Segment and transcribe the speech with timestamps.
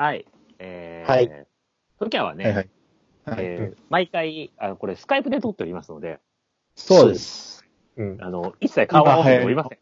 [0.00, 0.24] はい。
[0.58, 1.46] えー、はい
[1.98, 2.68] 時はね、はいはい。
[3.26, 3.44] はい。
[3.44, 6.20] えー毎回、あの、これスカイプで撮っておりますので、
[6.74, 7.62] そうです。
[7.98, 8.16] うん。
[8.18, 9.78] あの、一切顔は合わせておりません。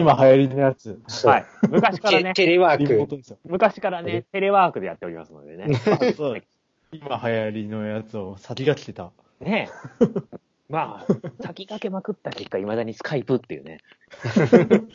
[0.00, 1.00] 今流行りのやつ。
[1.24, 1.46] はい。
[1.70, 3.24] 昔からね、テテレワーーク。
[3.44, 5.72] 昔からね、テレワークでやっておりますのでね。
[6.16, 6.42] そう
[6.90, 9.12] 今流行りのやつを先が来てた。
[9.38, 9.70] ね
[10.00, 10.06] え。
[10.68, 13.78] まあ、先駆けまくった結果、未だにスカイプっていうね。
[14.10, 14.88] 確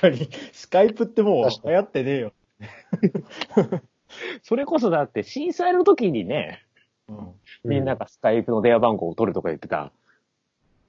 [0.00, 2.32] かに、スカイプってもう流行ってねえよ。
[4.42, 6.62] それこそだって、震災の時にね、
[7.08, 7.34] うん。
[7.64, 9.92] みんながスカイプの電話番号を取るとか言ってた。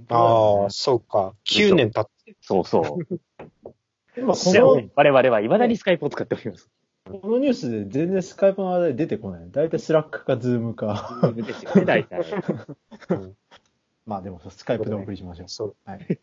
[0.10, 1.34] ああ、そうか。
[1.46, 2.36] 9年経って。
[2.42, 3.20] そうそう。
[4.18, 4.40] 今この、
[4.96, 6.70] 我々は未だにスカイプを使っております。
[7.06, 9.52] このニュースで全然スカイプの話題出てこない。
[9.52, 11.32] だいたいスラックかズームか。
[11.36, 12.26] ですよね、大体。
[14.06, 15.50] まあでも、スカイプでお送りしましょう。
[15.50, 15.76] そう。
[15.86, 16.20] はい。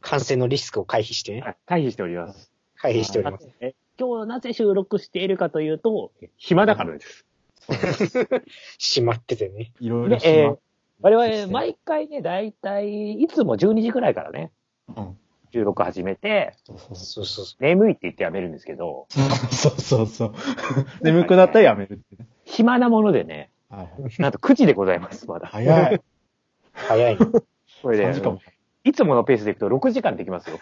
[0.00, 2.52] 感染のリスクを回避して回避しております。
[2.76, 3.48] 回避しております。
[3.60, 7.26] え今日なぜ収録しているかというと、暇だからです。
[8.78, 9.72] 閉まっててね。
[9.80, 10.58] いろいろで、しまえー、
[11.00, 14.52] 我々、毎回ね、だいたい、いつも12時くらいからね、
[14.96, 15.18] うん。
[15.52, 19.54] 収録始めて、そうそうそそう眠いって言ってやめるんですけど、う。
[19.54, 20.34] そうそうそう。
[21.02, 22.26] 眠くなったらやめるってね。
[22.44, 24.20] 暇なものでね、はい。
[24.20, 25.46] なんと9時でございます、まだ。
[25.46, 25.94] 早い。
[25.94, 26.02] う。
[26.72, 27.26] 早いね。
[27.82, 28.40] これで、3時間も。
[28.84, 30.58] いつものペースでいくと6時間できますよ。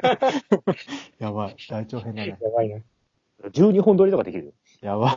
[1.18, 1.56] やばい。
[1.70, 2.38] 大長編だね。
[2.40, 2.80] やばいな。
[3.44, 4.54] 12本撮りとかできる。
[4.82, 5.16] やばい。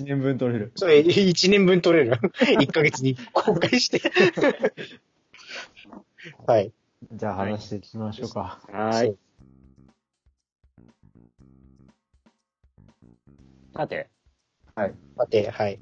[0.00, 0.72] 1年分取れる。
[0.76, 2.12] それ、1年分取れる？
[2.40, 4.00] 1ヶ月に公開して。
[6.46, 6.72] はい。
[7.12, 8.60] じゃあ話していきましょうか。
[8.72, 9.18] はそう。
[13.74, 14.08] さて、
[14.74, 14.94] はい。
[15.16, 15.80] 待て、はい。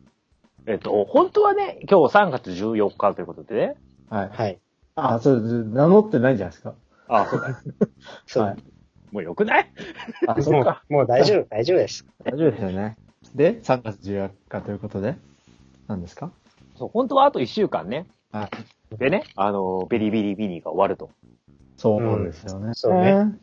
[0.66, 3.74] えっと、本当はね、今日3月14日ということでね。
[4.10, 4.28] はい。
[4.28, 4.58] はい。
[4.98, 6.74] あ、そう、名乗ってないんじゃないですか？
[7.08, 7.60] あ、そうだ。
[8.27, 8.44] そう。
[8.44, 8.56] はい
[9.10, 9.72] もうよくない？
[10.27, 12.04] あ、そもううか。、もう大丈夫、大丈夫です。
[12.24, 12.96] 大丈夫ですよね。
[13.34, 15.16] で、3月14日ということで、
[15.86, 16.30] 何ですか？
[16.76, 18.06] そう、本当はあと1週間ね。
[18.32, 18.50] は
[18.92, 18.96] い。
[18.98, 21.08] でね、あの、ベリビリビニが終わると。
[21.78, 22.72] そうですよね。
[22.75, 23.34] そうね。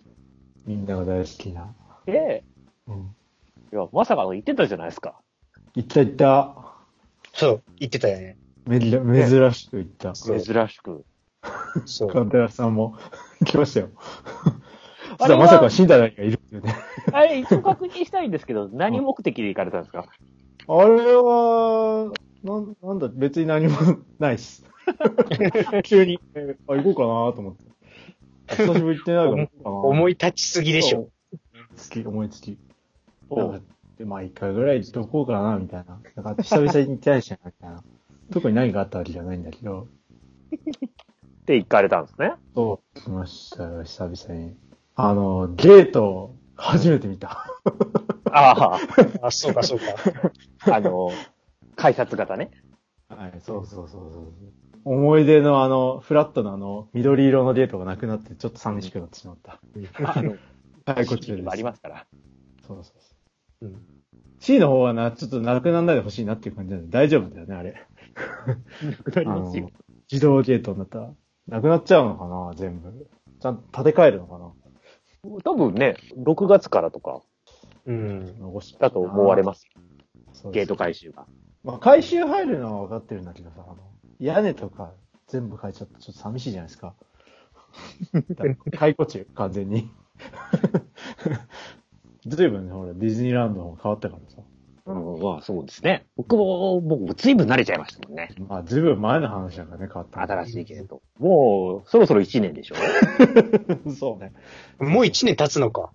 [0.67, 1.73] みんなが大好きな。
[2.05, 2.43] で、
[2.87, 2.95] うん。
[3.73, 5.15] いや、まさかの言ってたじゃないですか。
[5.73, 6.55] 言った言った。
[7.33, 8.37] そう、言ってたよね。
[8.67, 10.13] め珍珍しく言った。
[10.13, 11.03] 珍しく。
[11.85, 12.09] そう。
[12.09, 12.97] カンテラさんも
[13.41, 13.89] 言ってましたよ。
[15.17, 16.75] あれはまさか死んだ誰かいるっていうね。
[17.11, 20.05] あれ、一応確認したいんですけど、何目的で行かれたんですか？
[20.67, 22.11] あれは、
[22.43, 23.77] なんなんだ、別に何も
[24.19, 24.65] ないっす。
[25.83, 28.55] 急に、えあ、行こうかなと思って。
[28.55, 29.75] 久しぶり行ってないから行こうかな。
[29.77, 31.09] 思い立ちすぎでしょ。
[31.75, 32.57] つき、思いつき。
[33.97, 35.99] でまあ一回ぐらい行っとこうかな、みたいな。
[36.21, 37.83] なんか久々に行ってないしな、みたいな。
[38.31, 39.87] 特に何があったわけじゃないんだけど。
[41.45, 42.33] って行かれたんですね。
[42.55, 44.55] そう、来ましたよ、久々に。
[44.95, 47.45] あの、ゲート、初めて見た。
[48.31, 48.79] あ
[49.21, 49.85] あ、そうか、そうか。
[50.71, 51.11] あ、あの、
[51.75, 52.49] 改札型ね。
[53.09, 54.33] はい、そうそうそうそう。
[54.85, 59.59] 思い出のあの、フラットなあの、緑色のゲートがなくなって、ちょっと寂しくなってしまった。
[60.91, 61.43] はい、こっちです。
[61.43, 62.07] もありますから。
[62.67, 63.15] そうそうそ
[63.61, 63.65] う。
[63.67, 63.81] うん
[64.39, 67.87] C の方はな、ちょっとなくならないでほしいなっていう感じなんで、大丈夫だよね、あれ。
[68.45, 69.71] なくなりますよ。
[70.11, 71.13] 自動ゲートになったら。
[71.47, 73.07] なくなっちゃうのかな、全部。
[73.39, 74.51] ちゃんと建て替えるのかな。
[75.43, 77.21] 多分ね、6月からとか
[77.85, 78.39] うん。
[78.39, 79.67] 残しだと思われます。
[80.33, 81.25] すゲート回収が。
[81.63, 83.77] まあ、回収入るのは分かってるんだけどさ、あの、
[84.19, 84.93] 屋根とか
[85.27, 86.95] 全部変えちゃってちょっと寂しいじゃないですか。
[88.77, 89.89] 解雇中、完全に。
[92.25, 94.41] ずいぶんね、ほら、ディズニーランドも変わったからさ。
[94.87, 96.05] うん、まあそうですね。
[96.15, 98.29] 僕も、僕、ずいぶん慣れちゃいましたもんね。
[98.47, 100.43] まあ、ずいぶん前の話だからね、変わったの。
[100.43, 101.01] 新しいゲート。
[101.17, 102.75] もう、そろそろ1年でしょ？
[103.91, 104.31] そうね。
[104.79, 105.91] もう1年経つのか。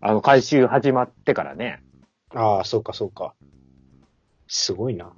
[0.00, 1.82] あの、回収始まってからね。
[2.34, 3.34] ああ、そうか、そうか。
[4.46, 5.12] すごいな。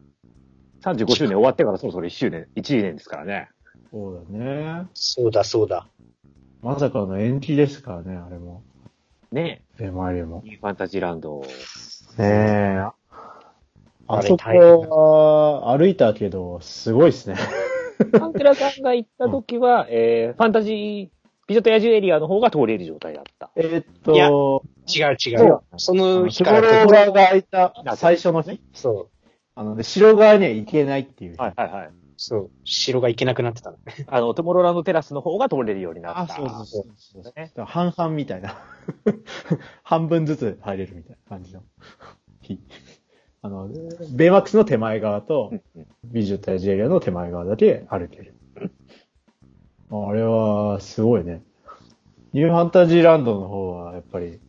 [0.83, 3.51] 35周年終わってからそろそろ1周年、1年ですからね。
[3.93, 4.87] そうだね。
[4.95, 5.87] そうだ、そうだ。
[6.63, 8.63] まさかの延期ですからね、あれも。
[9.31, 10.43] ねエマリも。
[10.45, 11.43] ニューファンタジーランド。
[12.21, 13.01] ねえ。
[14.13, 17.37] あそこは歩いたけど、すごいですね。
[18.19, 21.09] パンテラさんが行った時は、えー、ファンタジー、
[21.47, 23.51] 美女と野獣エリアの方が通れる状態だった。
[23.57, 25.39] えーっいやと、違う違。
[25.39, 28.61] そうその日日から頃が開いた最初の日？
[28.73, 31.37] そう、あの、で、城側には行けないっていう。
[31.37, 31.91] はいはいはい。
[32.23, 33.79] そう、城が行けなくなってたの。
[34.07, 36.35] あの、トゥモローランドテラスの方が通れるようになった。
[36.35, 37.23] あ、そうそうそうそう。
[37.23, 38.63] だねから半々みたいな。
[39.83, 41.63] 半分ずつ入れるみたいな感じの
[42.43, 42.61] 日。
[43.41, 43.71] あの、
[44.13, 48.35] ベイマックスの手前側とう、んうん美女と野獣エリアの手前側だけ歩ける。
[49.91, 51.43] あれは、すごいね。
[52.35, 54.41] ニューファンタジーランドの方は、やっぱり、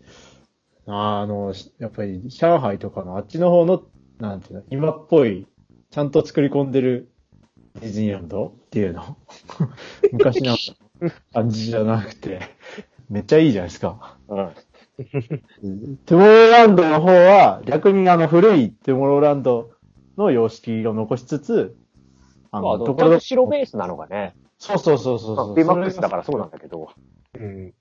[0.88, 3.84] あの、しやっぱり上海とかのあっちの方の、
[4.20, 5.48] なんていうの、今っぽい、
[5.90, 7.11] ちゃんと作り込んでる
[7.80, 9.18] ディズニーランドっていうの？
[10.12, 10.56] 昔の
[11.34, 12.42] 感じじゃなくて、
[13.10, 14.18] めっちゃいいじゃないですか。
[14.28, 14.50] うん。
[16.06, 19.72] トゥモローランドの方は、逆にあの古いトゥモローランド
[20.18, 21.76] の様式を残しつつ、
[22.52, 25.56] あまあ、の、ちゃんところ白ベースなのがね、そうそうそうそうそう。
[25.56, 26.90] ビマックスだからそうなんだけど、
[27.34, 27.74] うん。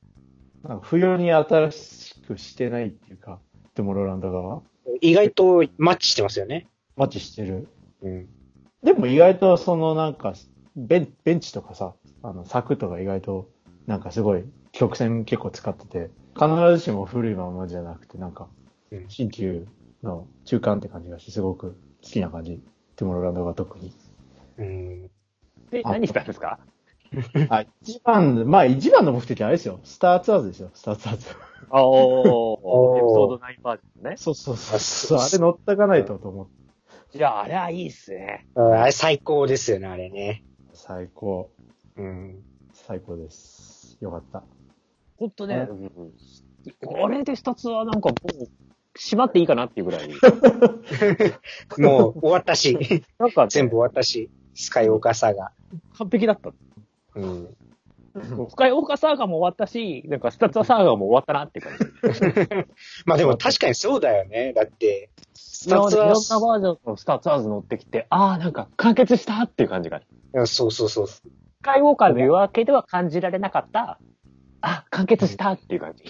[0.62, 3.38] なんか不要に新しくしてないっていうか、
[3.75, 4.56] トゥモローランド側？
[4.56, 4.62] は
[5.00, 6.69] 意外とマッチしてますよね。
[6.96, 7.69] マッチしてる。
[8.02, 8.28] うん。
[8.82, 10.35] でも意外とそのなんか、
[10.77, 13.49] ベンベンチとかさ、あの、柵とか意外と、
[13.87, 18.49] なんかすごい曲線結構使ってて、必ずしも古いままじゃなくて、なんか
[18.91, 19.67] うん、新旧
[20.03, 22.61] の中間って感じがして、すごく好きな感じ。
[22.97, 23.93] トゥモローランドが特に。
[24.59, 25.11] うん。
[25.71, 26.59] で、あ何したんですか？
[27.50, 29.81] あ、一番、まあ一番の目的はあれですよ。
[29.85, 31.27] スターツアーズですよ、スターツアーズ。
[31.71, 34.17] あ おー、エピソード9バージョンね。
[34.17, 35.19] そうそうそうあそう。
[35.19, 36.59] そうあれ乗ったかないとと思って。
[37.12, 38.46] いや、あれはいいっすね。
[38.54, 40.44] あれ最高ですよね、あれね。
[40.72, 41.50] 最高。
[41.96, 42.42] うん。
[42.72, 43.98] 最高です。
[44.00, 44.44] よかった。
[45.16, 45.68] ほんとね、
[46.84, 48.48] これでスタツはなんかもう、
[48.94, 50.08] 閉まっていいかなっていうぐらい。
[51.78, 55.52] もう終わったし、なんか、全部終わったし、スカイオーカーサーが。
[55.98, 56.52] 完璧だった。
[57.16, 57.56] うん。
[58.48, 62.66] スカイオーカーサーガも終わったし、なんかスタツアサーガも終わったなっていう感じ。
[63.06, 64.52] まあでも確かにそうだよね。
[64.52, 70.02] だって、スタいろんなッツは、バージョンのスタツアーズ乗ってきて、ああ、なんか完結したっていう感じが。
[70.32, 71.06] うんそうそうそう。
[71.06, 71.22] ス
[71.62, 73.98] カイウォーカーの夜明けでは感じられなかった、
[74.60, 76.04] あ、完結したっていう感じ。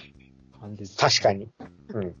[0.97, 1.49] 確かに。
[1.93, 2.15] うん。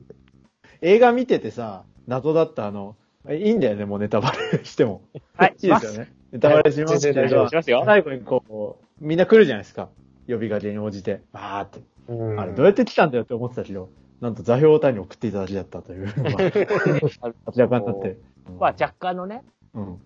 [0.81, 2.95] 映画見ててさ、謎だったあの、
[3.27, 5.03] えいいんだよね、もうネタバレしても。
[5.35, 6.11] はい、いいですよね。
[6.31, 7.83] ネタバレしますけど全然大丈夫し、ますよ。
[7.85, 9.89] 最後にこう、みんな来るじゃないですか。
[10.27, 11.21] 呼びかけに応じて。
[11.33, 11.81] バーって。
[12.07, 13.89] うんあれ、どうやって来たんだよって思ってたけど、
[14.21, 18.17] なんと座標単に送っていただきだったというのが、明らかになって。
[18.59, 19.43] まあ若干のね、
[19.73, 20.01] うん。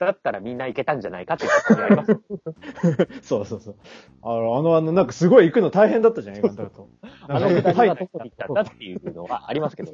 [0.00, 2.20] だったらみんな行けたんじゃないかっていう感じあります。
[3.22, 3.76] そうそうそう。
[4.22, 6.88] あの、あの、あの、なんかすごい行くの大変だったじゃん、映画だと。
[7.28, 9.92] あのくだりはいがどこに行ったんだっていうのはありますけど。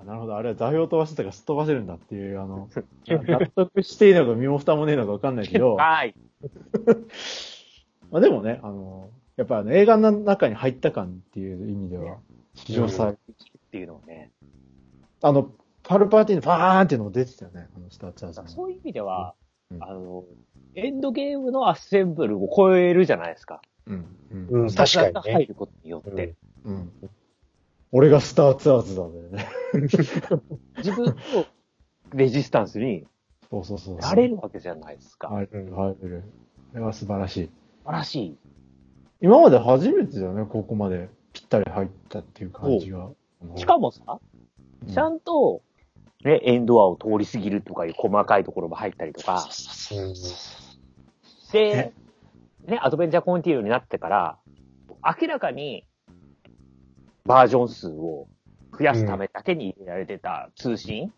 [0.00, 2.68] あなるほど、あれは座標飛ばしてたからすっ飛ばせるんだっていう、あの、
[3.06, 6.14] 納得していいのか身も蓋もねえのかわかんないけど、 はい。
[8.10, 12.18] まあでもね、あの、やっぱあの映画の中に入った感っていう意味では、
[12.54, 13.16] 史上最、っ
[13.70, 14.30] ていうのをね。
[15.22, 15.50] あの、
[15.82, 18.48] パルパーティーのバーンっていうのも出てたよね、あの、スターチャーズの。
[18.48, 19.34] そういう意味では、
[19.70, 20.24] うんあの、
[20.74, 23.62] エンドゲームのアッセンブルを超えるじゃないですか。
[23.86, 24.06] うん。
[24.30, 24.62] うん。
[24.62, 25.46] うん、確かにが入ね。
[25.46, 26.34] ることによって。
[26.64, 26.92] うん。
[27.96, 29.46] 俺がスターツアーズだよね。
[29.72, 31.18] 自分と
[32.12, 33.06] レジスタンスに
[33.48, 33.96] そうそうそう。
[33.98, 35.28] なれるわけじゃないですか。
[35.28, 36.24] 入る、入る。
[36.72, 37.46] これは素晴らしい。
[37.46, 37.52] 素
[37.84, 38.38] 晴らしい。
[39.20, 43.12] 今まで初めてだよね、ここまでぴったり入ったっていう感じが。
[43.54, 44.34] しかもさ、うん
[44.92, 45.62] ちゃんと、
[46.24, 49.46] ね、エンドアを通り過ぎるとかいう細かいところも入ったりとか、
[49.92, 50.14] うん
[51.52, 51.92] で、
[52.66, 54.38] ね、アドベンチャーコンティニューになってから、
[55.02, 55.86] 明らかに
[57.26, 58.28] バージョン数を
[58.78, 61.12] 増やすためだけに入れられてた通信？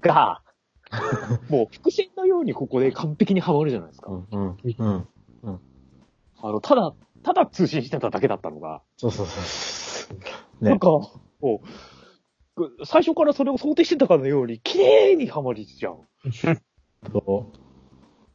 [0.00, 0.42] が、
[1.50, 4.10] もう伏線のようにここで完璧にはまるじゃないですか。
[4.10, 5.08] うん、うん、
[5.42, 5.60] うん。
[6.38, 10.64] あの、ただ、ただ通信してただけだったのが、そうそうそう。
[10.64, 10.70] ね。
[10.70, 11.10] なんか、も
[12.56, 16.00] う、最初からそれを想定してたかのように、綺麗にはまりちゃう。
[17.12, 17.58] そう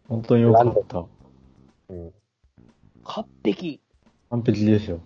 [0.08, 1.06] 本当に良かった。
[1.90, 2.14] うん
[3.04, 3.82] 完璧。
[4.30, 5.02] 完璧ですよ。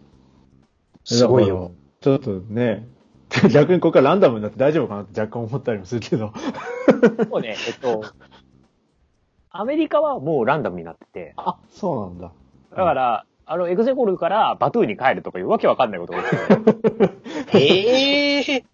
[1.06, 1.72] すごいよ。
[2.02, 2.88] ちょっとね、
[3.54, 6.34] 逆にここからランダムになって大丈夫かなって若干思ったりもするけど。
[7.30, 8.04] もうね、えっと、
[9.50, 12.32] アメリカはもうランダムになってて、あ、そうなんだ。
[12.72, 18.66] だから、あの、エグゼゴルからバトゥーに帰るとかいうわけわかんないことが起きて、ええ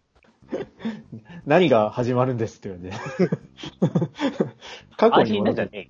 [1.45, 3.35] 何が始まるんですって言われて。
[4.97, 5.89] 過去安に戻って心なんじゃねえ。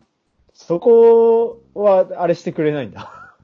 [0.53, 3.36] そこは、あれしてくれないんだ。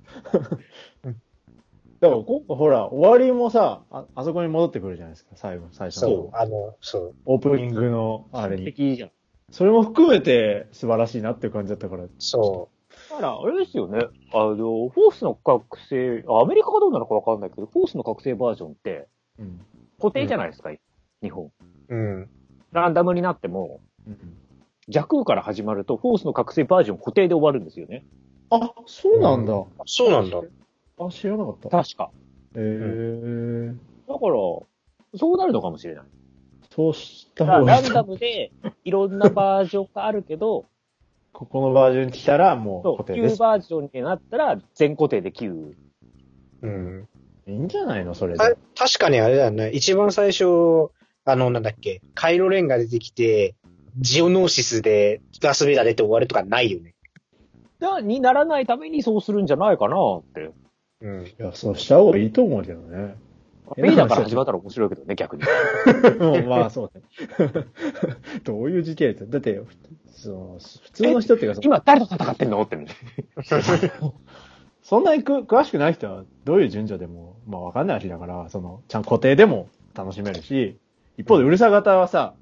[2.00, 6.08] だから、こほら、終わりもさあ、あそこに戻ってくるじゃないですか、最後、最初の。
[6.10, 7.16] そう、あの、そう。
[7.26, 8.66] オープニングの、あれ完に。
[8.66, 9.12] 璧じゃん。
[9.52, 12.04] それも含めて素晴らしいなっていう感じだったから。
[12.20, 12.70] そ
[13.10, 14.00] だから、あれですよね。
[14.34, 19.08] あの、フォースの覚醒、あアメリカがどうなのかわかんないけど、フォースの覚醒バージョンって
[19.40, 19.60] うん。
[20.00, 20.72] 固定じゃないですか、
[21.22, 21.52] 日本。
[21.90, 21.96] う。
[21.96, 22.30] うん。
[22.74, 24.38] ランダムになっても、うん
[24.90, 28.06] 弱空から始まると、フォースの覚醒バージョン固定で終わるんですよね。
[28.50, 29.54] あ、そうなんだ。
[29.86, 30.42] そうなんだ。
[31.00, 31.70] あ、知らなかった。
[31.70, 32.12] 確か。
[32.56, 33.74] へえ
[34.08, 34.34] だから、
[35.16, 36.06] そうなるのかもしれない。
[36.72, 37.84] そうした方がいい。
[37.84, 38.52] ランダムで、
[38.84, 40.66] いろんなバージョンがあるけど、
[41.34, 43.40] ここのバージョンに来たらもうそう、旧固定です。
[43.40, 45.74] バージョンになったら全固定で9。
[46.64, 47.08] うん。
[47.48, 48.58] いいんじゃないのそれたで。
[48.76, 49.70] 確かにあれだよね。
[49.70, 50.90] 一番最初、
[51.26, 53.56] あの、なんだっけ、カイロレンが出てきて、
[54.00, 56.96] ジオノーシスでダースベイダー出て終わるとかないよね。
[57.80, 60.52] だにならないためにそうするんじゃないかなって。
[61.02, 61.26] うん。
[61.26, 63.16] いや、そうした方がいいと思うけどね。
[63.76, 65.44] ベイダーから始まったら面白いけどね、逆に。
[66.20, 67.04] う んまあそうね。
[68.46, 69.30] どういう時系列？
[69.30, 69.62] だって、
[70.08, 72.62] そう普通の人っていうか今誰と戦ってんの？
[72.62, 72.88] ってね。
[74.82, 80.78] そんなにく詳しくない人はどういう順序でも、まあわかんないわけだから、その、ちゃん固定でも楽しめるし、
[81.18, 82.36] 一方でうるさ型はさ、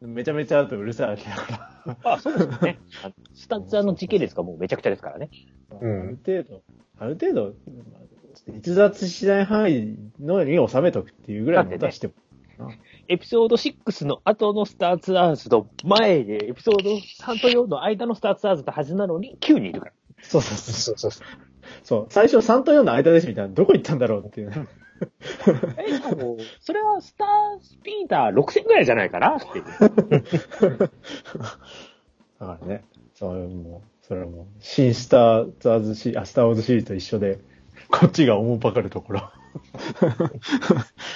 [0.00, 1.96] めちゃめちゃあるとうるさいわけだから。
[2.04, 2.78] まあ、そうですね。
[3.02, 5.28] あ のスタッツァの時系列がもうめちゃくちゃですからね。
[5.80, 6.62] うんある程度、
[6.98, 7.44] ある程度、
[7.92, 8.08] まあ
[8.56, 12.14] 逸脱しない範囲のに収めとくっていうぐらいのことはしても。
[13.08, 19.92] エピソード6の後のスターツアーズと前で、エピソード3と4の間のスターツアーズってはずなのに9人いるから。
[20.22, 20.98] そうそうそう。
[20.98, 21.26] そうそう
[21.82, 22.06] そう。
[22.10, 24.68] 最初3と4の間ですみたいな、どこ行ったんだろうっていう。
[25.78, 27.28] え、しかも、それはスター
[27.62, 29.64] スピーダー6000ぐらいじゃないかなっていう。
[32.40, 37.38] だからね、それもう、それはもう、新スターズアーズシリー、あ、スターウォーズシリーズと一緒で、
[37.90, 39.30] こっちが思うばかるところ。
[39.78, 39.94] ス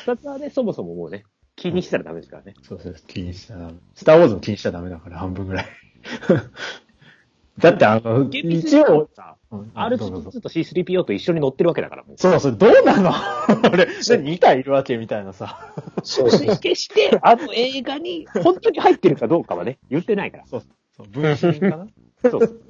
[0.06, 1.24] タッツはね、そもそももうね、
[1.56, 2.54] 気にしたらダメですからね。
[2.62, 3.74] そうそう、気にしちゃダメ。
[3.94, 5.66] スターウォーズも気にしちゃダメだから、半分ぐらい。
[7.58, 12.16] だってあの、一応、さ、うんそうそうそう R2 と C3PO と一緒に乗ってるわけだから、もう。
[12.16, 13.10] そうそう、どうなの？
[13.12, 13.46] あ
[13.76, 15.74] れ、2体いるわけみたいなさ。
[16.02, 16.58] そうそう。
[16.58, 20.46] 決して、あの映画に本当に入ってるかどうかはね、言ってないから。
[20.46, 20.62] そう
[20.96, 21.86] そう、分身かな？
[22.30, 22.62] そう。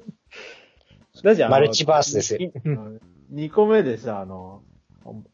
[1.23, 2.51] だじゃマルチバースですよ。
[3.33, 4.61] 2個目でさ、あの、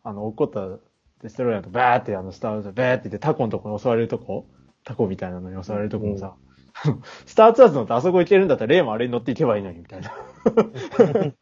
[0.04, 0.80] あの、怒った
[1.22, 4.46] デストロイヤーとバーってあの、スターズバーって言ってタコのとこに襲われるとこ
[4.84, 6.36] タコみたいなのに襲われるとこもさ、
[7.26, 10.12] スターツアーズ乗ってあそこ行けるんだったらレイもあれに乗っていけばいいのに、みたいな。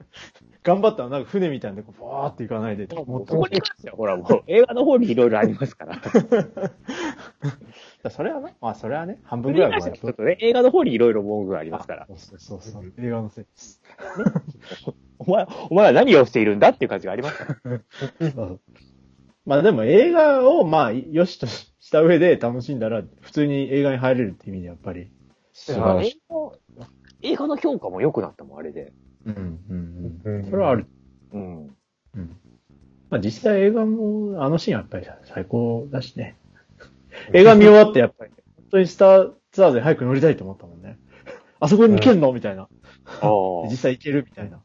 [0.67, 6.01] 頑張ったらなんか船みたいなんで、バーって行かないで、もっとここに関しては、ほらもう、映画の方にいろいろありますから。
[8.11, 12.05] それはね、まあそれはね、半そ分ぐらいはちょっとね、映画の方にいろいろ文句がありますから。
[12.07, 13.81] そうそうそうそう、映画のせいです。
[15.19, 17.79] お前、お前は何をしているんだっていう感じがありますから。
[18.31, 18.59] そ う
[19.45, 25.09] まあでも映画をまあ、よしとした上で楽しんだら、普通に映画に入れるって意味でやっぱり、
[25.53, 26.17] 素晴らしい。
[26.17, 26.87] 映画
[27.21, 28.91] 映画の評価も良くなったもん、あれで。
[29.27, 30.45] うん、うん、ううんん。
[30.45, 30.85] それはある。
[31.33, 31.65] うん。
[31.65, 32.37] うん。
[33.09, 36.35] まあ実際映画も、あのシーンはやっぱり最高だしね。
[37.33, 40.97] 映画見終わってやっぱり、本当にスターツアーズに早く乗りたいと思ったもんね。
[41.59, 42.31] あそこに行けんの？
[42.31, 42.63] みたいな。
[42.63, 42.69] ああ。
[43.69, 44.61] 実際行けるみたいな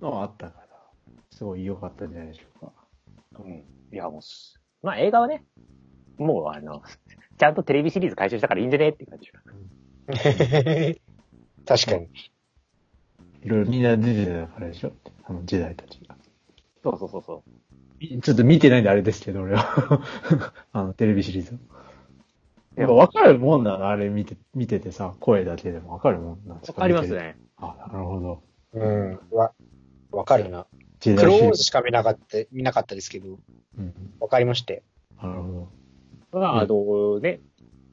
[0.00, 0.66] のはあったから、
[1.30, 2.72] すごい良かったんじゃないでしょうか。
[3.44, 3.52] うん。
[3.92, 5.44] いや、もうす、まあ映画はね、
[6.18, 6.82] もうあの、
[7.38, 8.90] ちゃんとテレビシリーズ回収したからいいんじゃね？
[8.90, 9.30] っていう感じ。
[11.66, 12.08] 確かに。
[13.44, 14.92] いろいろみんな出てたからでしょ？
[15.24, 16.16] あの時代たちが。
[16.82, 17.42] そうそうそうそ
[18.22, 20.02] ちょっと見てないんであれですけど、俺は。
[20.72, 21.54] あの、テレビシリーズ。
[21.54, 21.56] い
[22.76, 26.72] やっやぱ分かるもんなの、あれ見て、見ててさ、声だけでも分かるもんなんですう。
[26.72, 27.14] わかります。
[27.14, 27.36] ね。
[27.58, 28.42] あ、なるほど。
[28.72, 29.20] うん。
[29.30, 29.52] わ、
[30.10, 30.66] わかるな。
[30.98, 33.38] 時クローズしか見なかった、見なかったですけど、
[33.78, 33.94] うん。
[34.20, 34.82] わかりまして。
[35.22, 35.68] なるほ
[36.32, 37.40] まあ、あのね、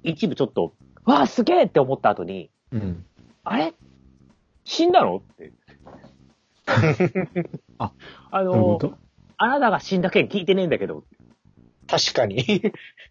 [0.04, 0.74] 一部ちょっと、
[1.06, 2.80] わあ、すげえって思った後に、ど。
[2.80, 3.06] うん。
[3.44, 3.74] あれ？
[4.70, 5.18] 死んだの？
[5.18, 5.52] って。
[7.80, 7.92] あ、
[8.30, 8.80] あの、
[9.38, 11.06] あなたが死んだ件聞いてねえんだけど、
[11.88, 12.62] 確かに。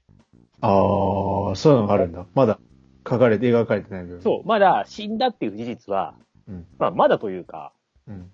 [0.63, 2.27] ああ、そういうのがあるんだ。
[2.35, 2.61] まだ
[3.09, 4.23] 書かれて、描かれてない部分。
[4.23, 6.15] そう、まだ死んだっていう事実は、
[6.47, 6.67] うん。
[6.79, 7.73] まあ、まだというか、
[8.07, 8.31] うん。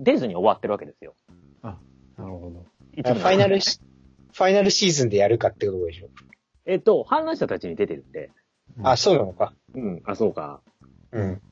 [0.00, 1.14] 出ずに終わってるわけですよ。
[1.62, 1.78] な
[2.18, 2.64] るほど。
[2.94, 3.78] ファイナルし、
[4.32, 6.08] ファイナルシーズンでやるかってことでしょ？
[6.64, 8.30] えっと、反乱者たちに出てるんで、
[8.82, 9.52] あ、そうなのか。
[9.74, 10.62] うん、あ、そうか。
[11.12, 11.42] うん。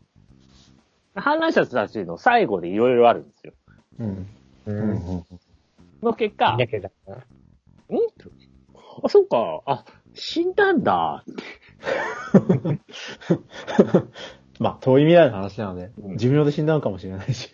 [1.15, 3.53] 反乱者たちの最後でいろいろあるんですよ。
[3.99, 4.27] うん。
[4.67, 4.73] う。
[4.73, 5.25] うんん。
[6.03, 7.15] の結果、だな。
[7.17, 7.21] ん
[9.03, 9.63] あ、そうか。
[9.67, 11.25] あ、死んだんだ。
[14.61, 17.53] まあ、遠い未来の話なので、うん寿命で死んだのかもしれないし。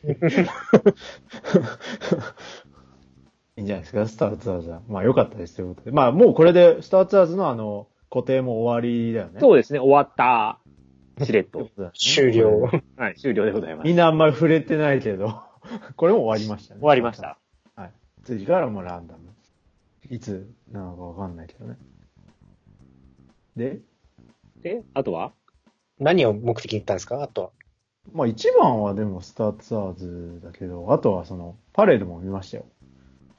[3.56, 4.82] いいんじゃないですか、スターツアーズは。
[4.88, 5.90] まあ、良かったですということで。
[5.92, 9.40] まあ、もうこれで、スターツアーズのあの、固定も終わりだよね。
[9.40, 10.60] そうですね、終わった。
[11.24, 11.68] しれっと。
[11.94, 12.70] 終了。
[12.96, 13.86] はい、終了でございます。
[13.86, 15.42] みんなあんまり触れてないけど、
[15.96, 16.80] これも終わりましたね。
[16.80, 17.20] 終わりまし。
[17.20, 17.38] た。
[17.76, 17.92] はい。
[18.24, 19.20] 次からもランダム。
[20.10, 21.76] いつなのかわかんないけどね。
[23.56, 23.80] で、
[24.62, 25.32] で、あとは？
[25.98, 27.22] 何を目的に行ったんですか？
[27.22, 27.50] あとは。
[28.12, 32.64] まあ一番はでもスターツアーズだけど、あとはその、パレードも見ましたよ。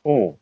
[0.04, 0.38] おう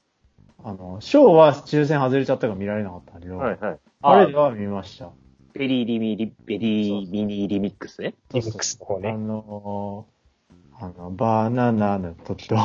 [0.64, 3.80] あの、ショーは抽選外れちゃったから見られなかったけど、はいはい。
[4.02, 5.12] あパレードは見ました。
[5.54, 8.16] ベリーリミリ、 Very Minnie Remix ね。
[8.34, 9.18] リミックスの方あね。
[9.18, 10.08] の
[10.80, 12.56] あの、バナナのとと、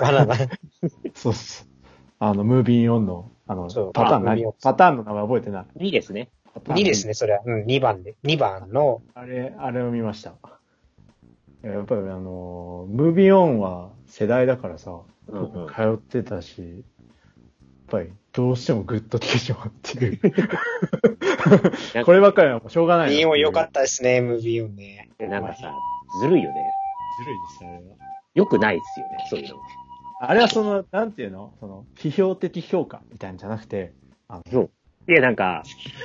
[0.00, 0.34] バナナ。
[1.14, 1.68] そうそう。
[2.18, 4.44] あの、ムービーオンの、あのパターン何？
[4.62, 6.30] パターンの名前覚えてない？2ですね。
[6.54, 7.42] パターン2ですね、それは。
[7.44, 8.16] うん、2番で。
[8.24, 10.34] 2番の、あれ、あれを見ました。
[11.62, 16.82] いややっぱりあの、ムービーオンは世代だからさ、うんうん通ってたし、やっ
[17.88, 20.20] ぱりどうしてもグッと来てしまうっていう。
[22.04, 23.12] こればっかりはもうしょうがないな。
[23.14, 23.66] いいも良かた。
[23.68, 25.08] ったですね、ムービーオンね。
[25.16, 25.72] でなんかさ、
[26.20, 26.56] ずるいよね。
[27.18, 27.96] ずるいです、あれは。
[28.34, 29.56] よくないですよね、そういうの。
[30.20, 31.54] あれはその、なんていうの？
[31.60, 33.94] その、批評的評価みたいなんじゃなくて、
[34.28, 34.70] あの、そう。
[35.08, 35.62] いや、なんか、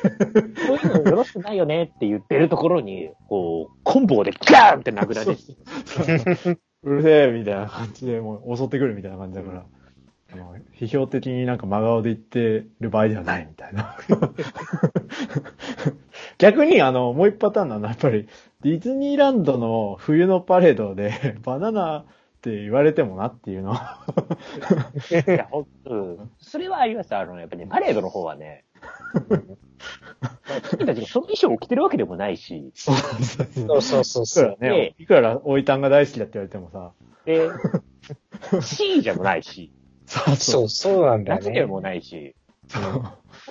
[0.66, 9.70] そういうのよろしくないよねって言ってるところに、こう、コンボでガーンって殴られて、うるせえみたいな感じでもう襲ってくるみたいな感じだから、あの
[10.80, 13.98] 批評的になんか真顔で言ってる場合ではないみたいな。
[16.38, 18.28] 逆にあの、もう一パターンなのはやっぱり
[18.62, 22.06] ディズニーランドの冬のパレードで バナナっ
[22.42, 24.00] て言われてもなっていうのは。
[25.12, 26.32] いや、ほんうん。
[26.40, 27.16] それはあります。
[27.16, 28.64] あの、やっぱりね、パレードの方はね、
[30.70, 34.70] 君たちがその衣装を着てるわけでもないし、そうそうそうそうそういくそう。
[34.70, 36.94] らね、いくらおいたんが大好きだって言われてもさ、
[37.26, 37.50] で、
[38.62, 39.72] C じゃもないし、
[40.12, 41.46] そうそう、そうなんだよね。
[41.46, 42.36] 夏でもないし、
[42.68, 42.84] そう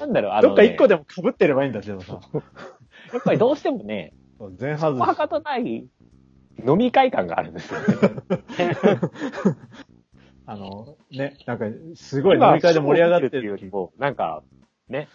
[0.00, 0.95] なんだろう、あの、どっか一個で。
[0.95, 2.21] でも被ってればいいんだけどさ、
[3.12, 4.12] やっぱりどうしてもね、
[4.61, 5.88] 前外しお墓とない
[6.67, 7.87] 飲み会感があるんですよね。
[10.45, 11.64] あの、ね、なんか、
[11.95, 14.43] すごい飲み会で盛り上がってっていうよるりも、なんか、
[14.88, 15.09] ね、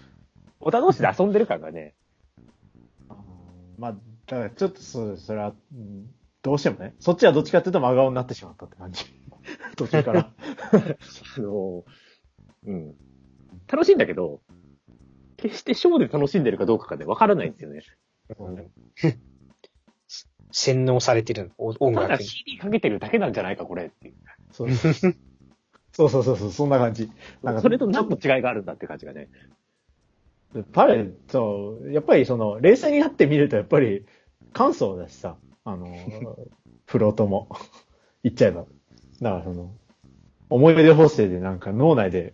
[0.59, 1.93] お楽しで遊んでる感がね、
[3.77, 6.09] まあ、だからちょっとそう、それは、うん
[6.41, 9.03] どうしてもね、そっちはどっちかっていうと真顔になってしまったって感じ。
[9.75, 10.31] 途中から。
[11.37, 11.83] あの、
[12.65, 12.95] うん。
[13.67, 14.41] 楽しいんだけど、
[15.37, 17.81] 決してショーで楽しんでるかどうかがね、わからないんですよね。
[18.39, 18.71] うん
[20.57, 22.17] 洗脳されてる音ただ。
[22.17, 24.15] CD かけてるだけなんじゃないか、これっていう。
[24.53, 27.11] そうそうそうそうそう、そんな感じ。
[27.43, 29.27] なんかそれと何の違いがあるんだって感じがね。
[30.71, 34.05] パレそう、やっぱりその、冷静になってみると、やっぱり、
[34.53, 35.87] 簡素だしさ、あの、
[36.87, 37.49] フロートも、
[38.23, 38.65] 言っちゃえば。
[39.21, 39.71] だからその、
[40.49, 42.33] 思い出補正でなんか脳内で、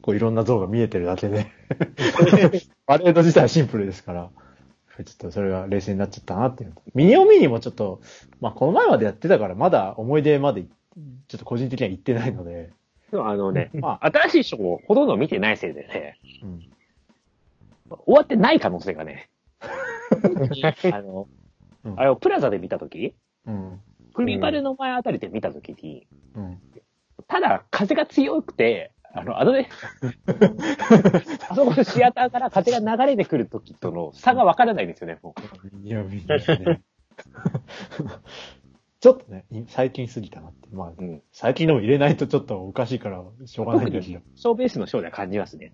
[0.00, 1.46] こういろんな像が見えてるだけで、
[2.86, 4.30] パレード自体はシンプルですから、
[5.04, 6.74] ちょっとそれが冷静になっちゃったなっていう。
[6.94, 8.00] ミニオミニもちょっと、
[8.40, 10.68] まあこの前までやってたから、まだ思い出まで、ちょ
[11.36, 12.72] っと個人的には行ってないので、
[13.10, 16.60] でもあのね、ままあ、新しいショーをほとんど見てないせいでね、うん。
[18.06, 19.28] 終わってない可能性がね。
[20.92, 21.28] あの、
[21.84, 23.14] うんあれをプラザで見たとき、
[23.46, 23.80] うん。
[24.12, 26.60] クリバルの前あたりで見たときに、うん。
[27.28, 29.68] ただ風が強くて、あの、あのね、
[31.48, 35.34] あそこのシアターから風が流れてくるときとの差がわからないんですよね、も
[35.74, 35.86] う。
[35.86, 36.82] いや、みんなね。
[39.00, 40.68] ちょっとね、最近過ぎたなって。
[40.72, 41.22] まあ、うん。
[41.32, 44.24] 最近でも入れないとちょっとおかしいから、しょうがない特んだけどに。
[44.36, 45.72] ショーベースのショーでは感じますね。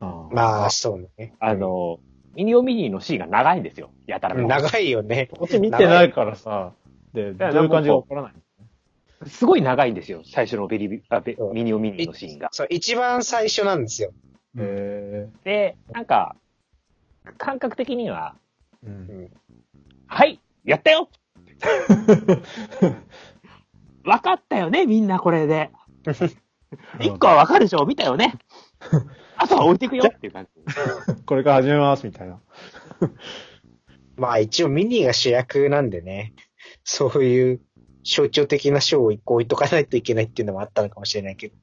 [0.00, 1.34] ああまあ、そうね。
[1.40, 2.00] あの、
[2.34, 3.90] ミニオミニのシーンが長いんですよ。
[4.06, 5.28] やたらと長いよね。
[5.32, 6.74] こっち見てないからさ、
[7.12, 8.32] で、どういう感じかわからない。
[9.26, 10.22] すごい長いんですよ。
[10.24, 12.48] 最初のベリビあベミニオミニのシーンが。
[12.52, 14.12] そう、一番最初なんですよ。
[14.56, 16.36] へで、なんか、
[17.36, 18.34] 感覚的には、
[18.84, 18.88] え。
[18.88, 19.30] うん。
[20.06, 21.08] はいやったよ
[24.02, 25.70] 分かったよねみんなこれで。
[27.00, 28.34] 一個は分かるでしょ見たよね
[29.36, 30.50] あとは置いていくよっていう感じ。
[31.24, 32.40] これから始めます、みたいな。
[34.16, 36.34] まあ一応ミニが主役なんでね、
[36.84, 37.60] そういう
[38.04, 41.54] 象徴的な賞を一個置いとかないといけないっていうのもあったのかもしれないけど、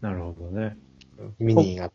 [0.00, 0.76] なるほどね。
[1.38, 1.90] ミニが。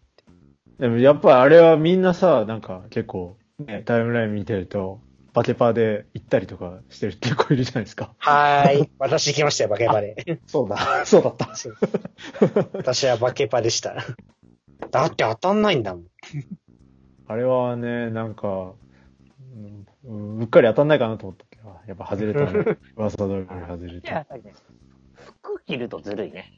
[0.80, 5.00] でもやっぱあれはみんなさ、なんか結構、ね、タイムライン見てると、
[5.34, 8.16] バケパーで行ったりとかしてる結構いるじゃないですか。
[8.18, 8.90] はーい。
[8.98, 10.42] 私行きましたよ、バケパで。
[10.48, 10.78] そうだ。
[11.06, 11.50] そうだった。
[12.74, 13.96] 私はバケパでした。
[14.90, 16.06] だって当たんないんだもん。
[17.28, 18.74] あれはね、なんか、
[20.06, 21.46] うんうっかり当たんないかなと思った
[21.88, 22.78] やっぱ外れたね。
[22.96, 24.36] 噂通り外れやた
[25.42, 26.54] 服着るとずるいね。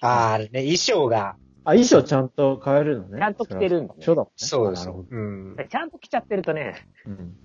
[0.00, 3.18] あーあれね、衣装が、あ、衣装ちゃんと変えるのね。
[3.18, 4.32] ちゃんと着てるんだねそうだもんね。
[4.36, 4.80] そうです。
[4.80, 5.08] なるほど。
[5.10, 5.56] うん。
[5.68, 7.36] ちゃんと着ちゃってるとね、うん。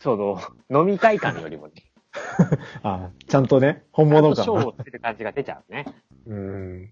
[0.00, 0.38] その、
[0.70, 1.74] 飲み会感よりもね、
[2.82, 5.86] あ、ちゃんとね、本物ちゃんとショ感ーをしてる感じが出ちゃうね。
[6.26, 6.90] うん。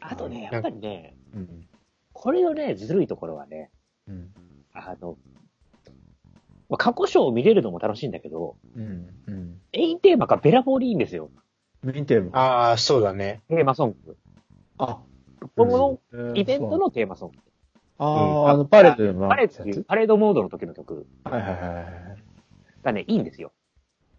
[0.00, 1.68] あとね、やっぱりね、うん。
[2.12, 3.70] これのね、ずるいところはね、
[4.06, 4.34] うん。
[4.74, 5.16] あの、
[6.72, 9.06] まあ過去ショーを見れるのも楽しいんだけど、うん。
[9.26, 9.60] うん。
[9.74, 11.30] メインテーマがベラボーリーいいんですよ。
[11.82, 12.38] メインテーマ。
[12.38, 13.42] ああ、そうだね。
[13.50, 14.16] テーマソング。
[14.78, 14.98] あ、
[15.54, 17.36] このえーイベントのテーマソング。
[17.98, 21.86] ああ、あの、パレードのパレードパレードモードの時の曲はいはいはいはい。
[22.82, 23.52] がね、いいんですよ。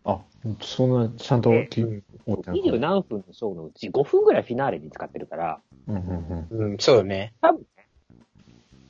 [0.06, 0.20] あ、
[0.62, 7.34] そんな、ちゃんとえき、うん思ってな20何分のショーのうち5分ぐらいフィナーレに使ってるから、うんうんうん、そうね。
[7.42, 7.88] 多分ね、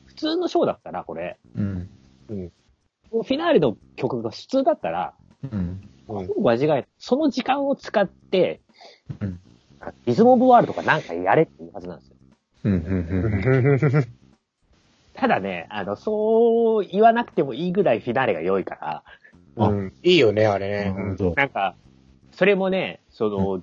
[0.05, 1.89] 普通のショーだったら、これ、うん。
[2.29, 2.51] うん。
[3.21, 5.81] フィナーレの曲が普通だったら、うん。
[6.07, 6.43] うん。
[6.43, 6.87] 間違え。
[6.97, 8.61] その時間を使って、
[9.21, 9.39] うん
[10.05, 12.15] リズムオブワールドとかなんかやれっていうはずなんですよ。
[12.63, 12.73] うん。
[12.73, 14.05] うん。
[15.13, 19.03] ただね、あの、そう言わなくてもいいぐらいフィナーレが良いから、
[19.57, 20.91] あうんいいよね、あれね。
[20.91, 21.33] なるほど。
[21.35, 21.75] なんか、
[22.31, 23.61] それもね、その、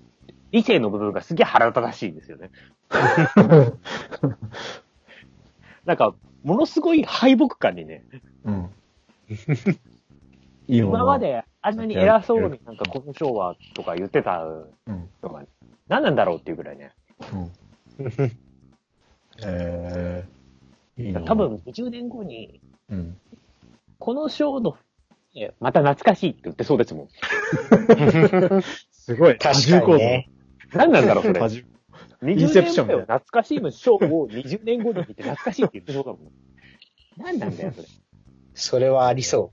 [0.53, 2.51] 理性の部分がすげえ腹立たしいんですよね。
[5.85, 8.05] なんか、ものすごい敗北感にね、
[8.45, 8.71] うん。
[10.67, 15.09] 今まであんなに偉そうになんかこのショーはとか言ってたうん。
[15.23, 15.45] のが、
[15.89, 16.93] 何なんだろうっていうぐらいね。
[17.33, 17.53] うん。
[19.45, 21.21] えー、いいな。
[21.23, 23.17] 多分20年後に、うん。
[23.99, 24.77] このショーの、
[25.37, 27.09] えまた懐かしいって言ってそうですもん。
[28.91, 29.39] すごい。
[29.39, 30.31] 確かにね。
[30.73, 31.49] 何なんだろう、それ多。
[31.49, 31.65] 重
[32.23, 36.33] イン20セプション年前を懐かしいショーを20年後に見て懐かしいって言ってそうだもん。
[37.17, 37.89] 何なんだよ、それ。
[38.61, 39.53] それはありそ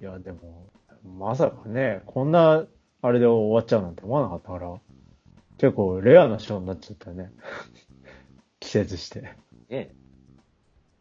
[0.00, 0.70] いや、でも、
[1.04, 2.66] まさかね、こんな、
[3.02, 4.80] あれで終わっちゃうなんて思わなかったから、
[5.58, 7.32] 結構レアなショーになっちゃったよね。
[8.60, 9.34] 季節して。
[9.68, 9.90] ね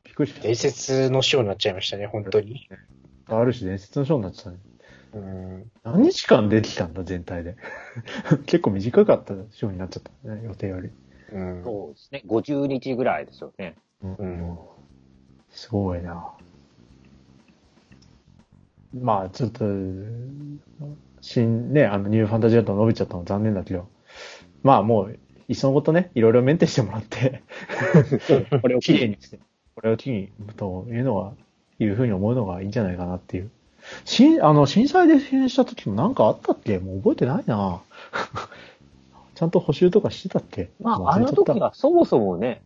[0.03, 0.05] う。
[0.05, 0.41] びっくりした。
[0.41, 2.67] 伝説のショーになっちゃいましたね、本当に。
[3.27, 4.57] ある種伝説のショーになっちゃったね。
[5.13, 5.71] うん。
[5.83, 7.55] 何日間出てきたんだ、全体で。
[8.47, 10.89] 結構短かったショーになっちゃったね、予定より。
[11.33, 11.63] うん。
[11.63, 12.23] そうですね。
[12.25, 13.75] 50日ぐらいですよね。
[14.01, 14.57] うん
[15.51, 16.33] すごいな。
[18.93, 19.65] まあ、ちょっと、
[21.21, 23.87] 新ね、あの、ニューファンタジーだと伸びちゃったの残念だけど、
[24.63, 27.43] まあもう、いっそのことね、いろいろメンテしてもらって、
[28.61, 29.39] これをきれいにして、
[29.75, 31.33] これを機に、というのは、
[31.79, 33.49] いうふうに思うのがいいんじゃないかなっていう。
[34.05, 36.77] しあの、震災で支援した時もなんかあったっけ？
[36.79, 37.81] もう覚えてないな
[39.35, 40.69] ちゃんと補修とかしてたっけ？
[40.79, 42.61] まあ、あの時はそもそもね、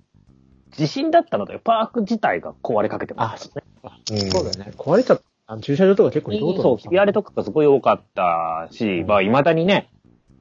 [0.71, 3.65] 地震だったので、パーク自体が壊れかけてましたね。
[4.11, 4.73] うんそうだよね。
[4.77, 5.23] 壊れちゃった。
[5.47, 9.89] あの駐車場とか結構行くことそう、ひび割れとかがすごい多かったし、まあ、未だにね、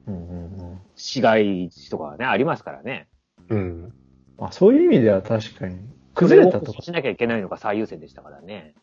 [0.07, 0.79] うんうんうん。
[0.95, 3.07] 市街地とかはね、ありますからね。
[3.49, 3.93] うん。
[4.37, 5.77] まあそういう意味では確かに、
[6.13, 6.81] 崩れたとか。
[6.81, 8.73] しなきゃいけないのが最優先でしたからね。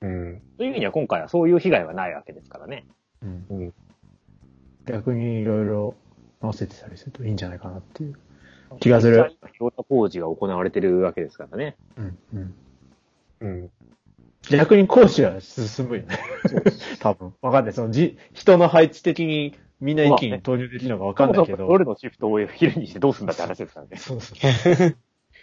[0.00, 0.42] うん。
[0.58, 2.86] そういう意味では今回はそういう被害はないわけですからね。
[3.22, 3.74] うんうん。
[4.86, 5.94] 逆にいろいろ
[6.40, 8.18] 直せてたりするといいんじゃないかなっていう
[8.80, 9.14] 気がする。
[9.16, 11.76] いろんな工事が行われてるわけですからね。
[11.96, 12.54] うんうん。
[13.40, 13.70] うん。
[14.50, 16.18] 逆に工事は進むよね。
[17.00, 17.34] 多分。
[17.42, 17.72] わかんない。
[17.74, 21.66] そのじ、人の配置的にみんな一気に投入できるのかわかんないけど。
[21.66, 23.96] 夜のシフトを昼にしてどうすんだって話ですからね。
[23.96, 24.96] そうそう。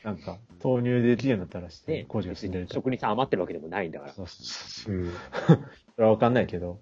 [0.03, 2.73] なんか、投入できるようになったらして、ね工事が進んでると。
[2.73, 4.13] 職人さん余ってるわけでもないんだから。
[4.13, 4.95] そうそうそう。
[4.95, 5.11] うん。
[5.11, 5.11] そ
[5.97, 6.73] れはわかんないけど。
[6.73, 6.77] っ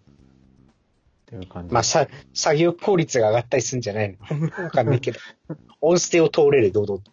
[1.26, 1.74] ていう感じ。
[1.74, 4.64] まあ、さ、作業効率が上がったりするんじゃないの？
[4.64, 5.20] わかんないけど。
[5.82, 7.12] オンステを通れる、堂々と。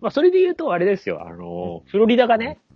[0.00, 1.26] まあ、それで言うとあれですよ。
[1.26, 2.69] あの、フロリダがね、うん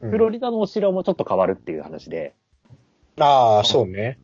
[0.00, 2.34] フロリダのお城もちょっと変わるっていう話で、
[3.18, 4.18] ああ、そうね。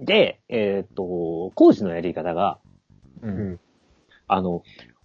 [0.00, 2.58] で、えっ、と、工事のやり方が、
[3.22, 3.28] う。
[3.28, 3.60] うんん。
[4.26, 4.62] あの、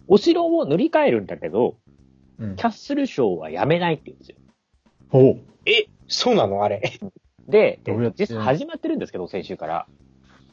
[0.08, 1.76] お城を塗り替えるんだけど、
[2.38, 4.36] うんキャッスルショーはやめないって言うんですよ。
[5.10, 6.62] おうえ、そうなの？
[6.62, 6.82] あれ。
[7.48, 7.80] で、
[8.16, 9.86] 実際始まってるんですけど、先週から。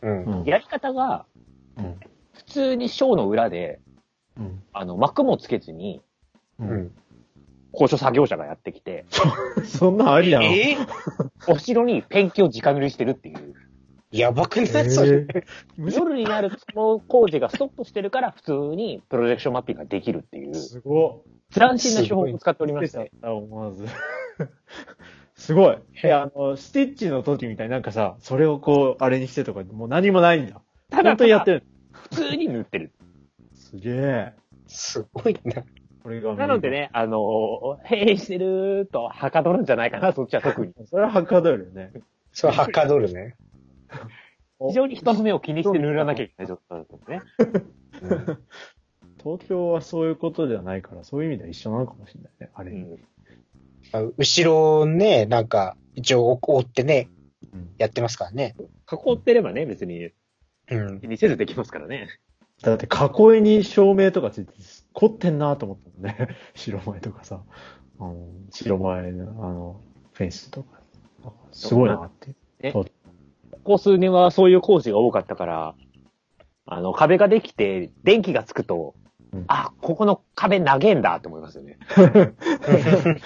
[0.01, 0.23] うん。
[0.23, 0.45] うん。
[0.45, 1.25] やり方が、
[1.77, 1.99] うん。
[2.33, 3.79] 普通にショーの裏で、
[4.37, 4.63] うん。
[4.73, 6.01] あの、幕もつけずに、
[6.59, 6.63] う。
[6.63, 6.91] うんん。
[7.75, 9.05] 高所作業車がやってきて、
[9.65, 10.45] そんなんありなの？
[10.45, 10.77] え？
[11.47, 13.53] お城にペンキを直塗りしてるっていう。
[14.11, 14.89] やばくない？
[14.89, 15.27] それ。
[15.77, 22.75] 夜になるとその工事がストップしてるから普通にプロジェクションマッピングができるっていう、すご斬新な手法を使っておりい。
[22.75, 23.11] まして。
[23.21, 23.85] あ、思わず。
[25.35, 25.77] すごい。
[26.03, 30.61] いや、あの、スティッチの時みたいになんかさ、それをこう、あれにしてとか、もう何もないんだ。
[30.89, 31.63] ただ本当にやってる。
[31.91, 32.93] 普通に塗ってる。
[33.53, 34.33] すげえ。
[34.67, 35.63] すごいな。
[36.05, 36.35] これが。
[36.35, 36.69] なので。
[36.69, 40.71] ね、あの、閉園してるとはかどるんじゃないかな、そっちは特に。
[40.85, 41.93] それははかどるよね。
[42.31, 43.35] そう、はかどるね。
[44.67, 47.21] 非常に人の目を気にして塗らなきゃいけない状態だと思うね。
[48.03, 48.39] うん
[49.23, 52.51] 東京はそういうことではないから、そういう意味では一緒なのかもしれないね。
[52.53, 52.71] あれ。
[52.71, 52.99] うん
[53.91, 57.09] あ後ろね、なんか、一応追ってね、
[57.51, 58.55] うんやってますからね。
[58.91, 60.11] 囲ってればね、別に
[60.69, 61.07] うん気。
[61.07, 62.07] にせずできますからね。
[62.61, 64.53] だって囲いに照明とかついて
[64.95, 66.35] 凝ってんなと思ったもんね。
[66.55, 67.41] 白前とかさ。
[67.99, 69.81] あの白前の、あの、
[70.13, 70.79] フェンスとか。
[71.51, 72.11] すごいなっ
[72.59, 72.85] てこ
[73.63, 75.75] こ数年はそういう工事が多かったから、
[76.65, 78.95] あの、壁ができて、電気がつくと、
[79.31, 81.77] うんあ、ここの壁長えんだって思いますよね。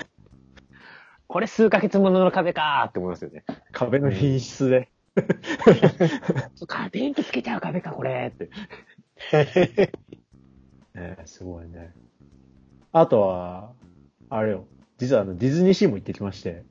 [1.27, 3.43] これ数ヶ月ものの壁かーって思いますよね。
[3.71, 4.89] 壁の品質で。
[6.67, 8.49] か電気つけちゃう壁か、これって。
[10.99, 11.93] ねすごいね。
[12.91, 13.71] あとは、
[14.29, 14.65] あれよ。
[14.97, 16.63] 実はあの、ディズニーシーも行ってきまして、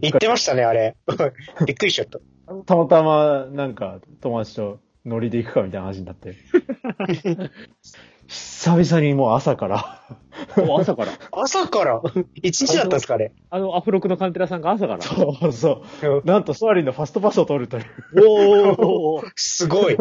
[0.00, 0.96] 言 ってましたね、あれ。
[1.66, 2.20] びっくりしちゃった。
[2.64, 6.36] たまたま、なんか、友達とノリで行くかみたいな話になって。
[8.28, 10.02] 久々にもう朝から、
[10.56, 11.12] もう朝から？
[11.32, 12.00] 朝から？
[12.34, 13.32] 一日だったんですか、あれ。
[13.50, 15.02] あの、アフロクのカンテラさんが朝から。
[15.02, 16.22] そうそう。
[16.24, 17.84] なんと、ソアリンのファストパスを取るという。
[18.24, 19.96] おーすごい。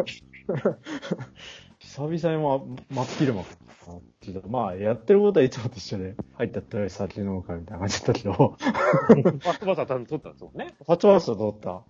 [1.96, 3.50] 久々にもう真っ昼間か
[3.88, 4.42] ら。
[4.50, 10.74] まあ、やってることはいつもと一緒で、入ったったら酒飲むかみたいな感じだったけど、フファストバスは多分撮ったんですもんね。
[10.86, 11.84] ァストパスを取った。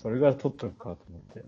[0.00, 1.44] それぐらい取っとくかと思って。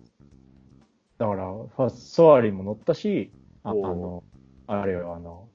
[1.16, 3.30] だから、ファソアリンも乗ったし、
[3.62, 4.22] ああの、
[4.66, 5.48] あれよ、あの、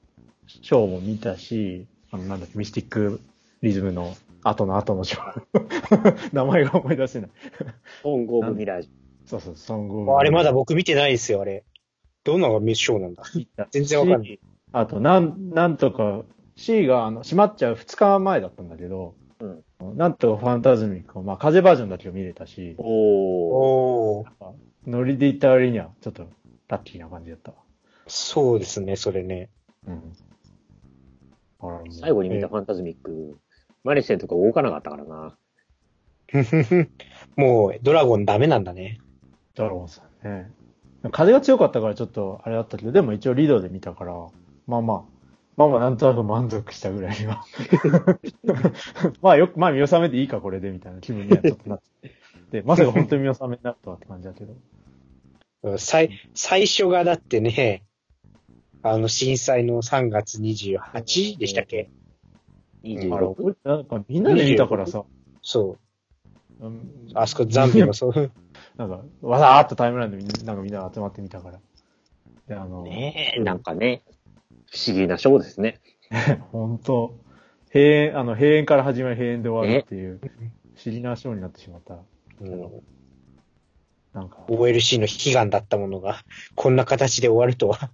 [0.48, 3.20] ショーも見たし、あの、なんだっけ、ミスティック
[3.62, 6.34] リズムの後の後のショー。
[6.34, 7.30] 名前が思い出せない。
[8.02, 8.90] オンゴーブミラージ
[9.26, 11.62] そうそう、ソングあれまだ僕見てないですよ、あれ。
[12.24, 13.24] どんなのがミッションなんだ？
[13.70, 14.40] 全然わかんない。
[14.72, 16.22] あと、なん、なんとか、
[16.56, 19.64] C が、あの、閉まっちゃう2日前だったんだけど、うん
[19.96, 22.82] なんとかファンタズミックを、まあ、風バージョンだけど見れたしオ、
[24.20, 24.34] おー。
[24.38, 24.90] おー。
[24.90, 26.28] ノリで行った割には、ちょっと、
[26.68, 27.56] ラッキーな感じだったわ。
[28.06, 29.48] そうですね、それね。
[29.86, 30.12] うん。
[31.60, 33.38] あ最後に見たファンタズミック、
[33.82, 35.36] マリセンとか動かなかったからな。
[37.36, 38.98] もう、ドラゴンダメなんだね。
[39.54, 40.52] ドラゴンさんね。
[41.08, 44.12] 風が強かったからちょっと、あれだったけど、でも一応リードで見たから、
[44.66, 45.02] まあまあ、
[45.56, 47.44] まあまあなんとなく満足したぐらいには。
[49.22, 52.10] まあよく、まあ見納めでいいかこれでみたいな気分にはちょっとなって。
[52.50, 54.54] で、まさか本当に見納めになるとはって感じだけど。
[55.62, 57.82] うん最、最初がだってね、
[58.82, 61.90] あの、震災の3月28でしたっけ？
[62.82, 63.56] あれ26。
[63.64, 65.04] なんかみんなで見たからさ、
[65.42, 65.76] そ
[66.60, 66.66] う。
[66.66, 68.30] うんあそこザンビの、そう。
[68.80, 71.60] なんか、わざーっとタイムラインでみんななんかみんな集まってみたから。
[72.48, 74.02] で、あの、ねえ、なんかね、
[74.70, 75.80] 不思議なショーですね。
[76.50, 77.14] 本当
[77.66, 80.18] 閉園、あの、閉園から始まり閉園で終わるっていう、
[80.76, 81.98] 不思議なショーになってしまった。
[82.40, 82.70] うん
[84.14, 86.24] なんか、OLC の悲願だったものが、
[86.56, 87.90] こんな形で終わるとは。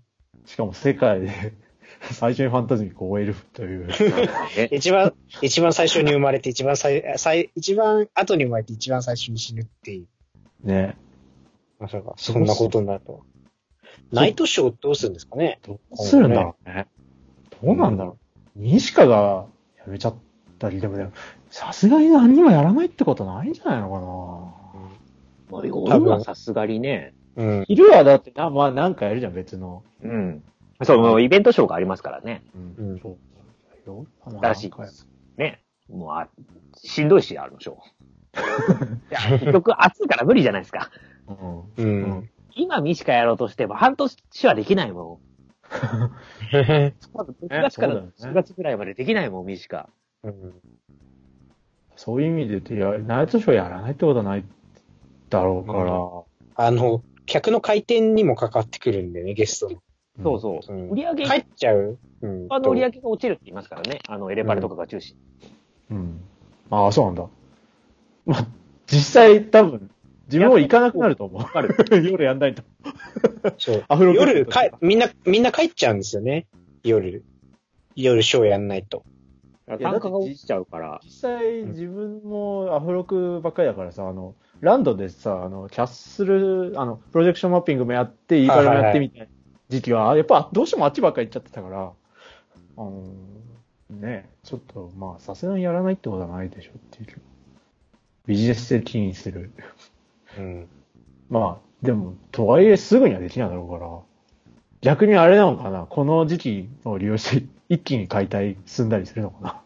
[0.47, 1.53] しかも世界で
[2.13, 3.89] 最初にファンタズミックを終えるという。
[3.89, 10.07] ね一番、一番最初に生まれて、一番最、最、一番後に生まれて一番最初に死ぬっていう。
[10.63, 10.97] ね。
[11.79, 13.19] まさか、そんなことになるとは。
[14.13, 15.59] ナイトショーどうするんですかね？
[15.67, 16.87] どうするんだろうね。
[17.63, 18.19] どうなんだろ
[18.57, 18.59] う。
[18.59, 19.47] 西川が
[19.79, 20.15] やめちゃっ
[20.59, 21.11] たり、でもね、
[21.51, 24.55] さすがに何にもやらないってことないんじゃないの
[25.51, 27.65] まあ、夜はさすがにね、うんかな。。
[27.67, 29.83] 昼はだってな、まあなんかやるじゃん、別の。
[30.03, 30.43] うん。
[30.83, 32.43] そう、もうイベントショーがありますからね。
[32.79, 33.17] うんうんそう。
[33.87, 34.07] よ
[34.41, 34.71] らし
[35.37, 35.63] ね。
[35.89, 36.29] もうあ、
[36.77, 37.77] しんどいし、あるのショー。
[39.11, 40.91] いや、結局暑いから無理じゃないですか。
[41.29, 41.61] うん。
[41.61, 42.31] ううんん。
[42.55, 45.27] 今ミシカやろうとしても半年はできないもん。
[47.15, 49.89] まず6月からそうだよね4月ぐらいまでできないもん、ミシカ。
[50.23, 50.55] うん
[51.97, 54.45] そういう意味で言うと、いや、ナイトショーやらないってことはない
[55.31, 56.67] だろうから。
[56.67, 59.83] あの、客の回転にもかかってくるんでね、ゲストの。
[60.41, 60.77] そうそう。
[60.77, 61.99] うん売り上げ、帰っちゃう。
[62.21, 62.49] うん。
[62.49, 64.01] 他の売り上げが落ちるって言いますからね。
[64.09, 65.17] あの、エレパレとかが中心。
[65.91, 66.21] うん。
[66.71, 67.27] ああ、そうなんだ。
[68.27, 68.47] まあ、
[68.87, 69.91] 実際多分、
[70.27, 71.43] 自分も行かなくなると思う。
[71.43, 71.75] わかる。
[72.11, 72.63] 夜やんないと。
[73.59, 73.85] そう。
[73.89, 76.47] アフロ夜、かみんな、みんな帰っちゃうんですよね。
[76.83, 77.25] 夜。
[77.95, 79.05] 夜ショーやんないと。
[79.67, 81.01] や単価が落ちちゃうから。
[81.05, 89.27] 実際自分もアフロクばっかりだからさ、あの、ランドでさ、あの、キャッスル、あの、プロジェクションマッピングもやって、いいからもやってみたいな
[89.69, 91.93] 時期は、やっぱどうしてもあっちばっかり行っちゃってたから、
[92.77, 93.03] あの、
[93.91, 97.21] ね、ちょっと、まあ、さすがにやらないってことはないでしょっていう。
[98.27, 99.53] ビジネス的にする。
[100.39, 100.69] うん。
[101.29, 104.01] まあ、でも、とはいえすぐにはできないだろうから、
[104.81, 105.87] 逆にあれなのかな？
[105.87, 109.63] この時期を利用して一気に解体進んだりするのか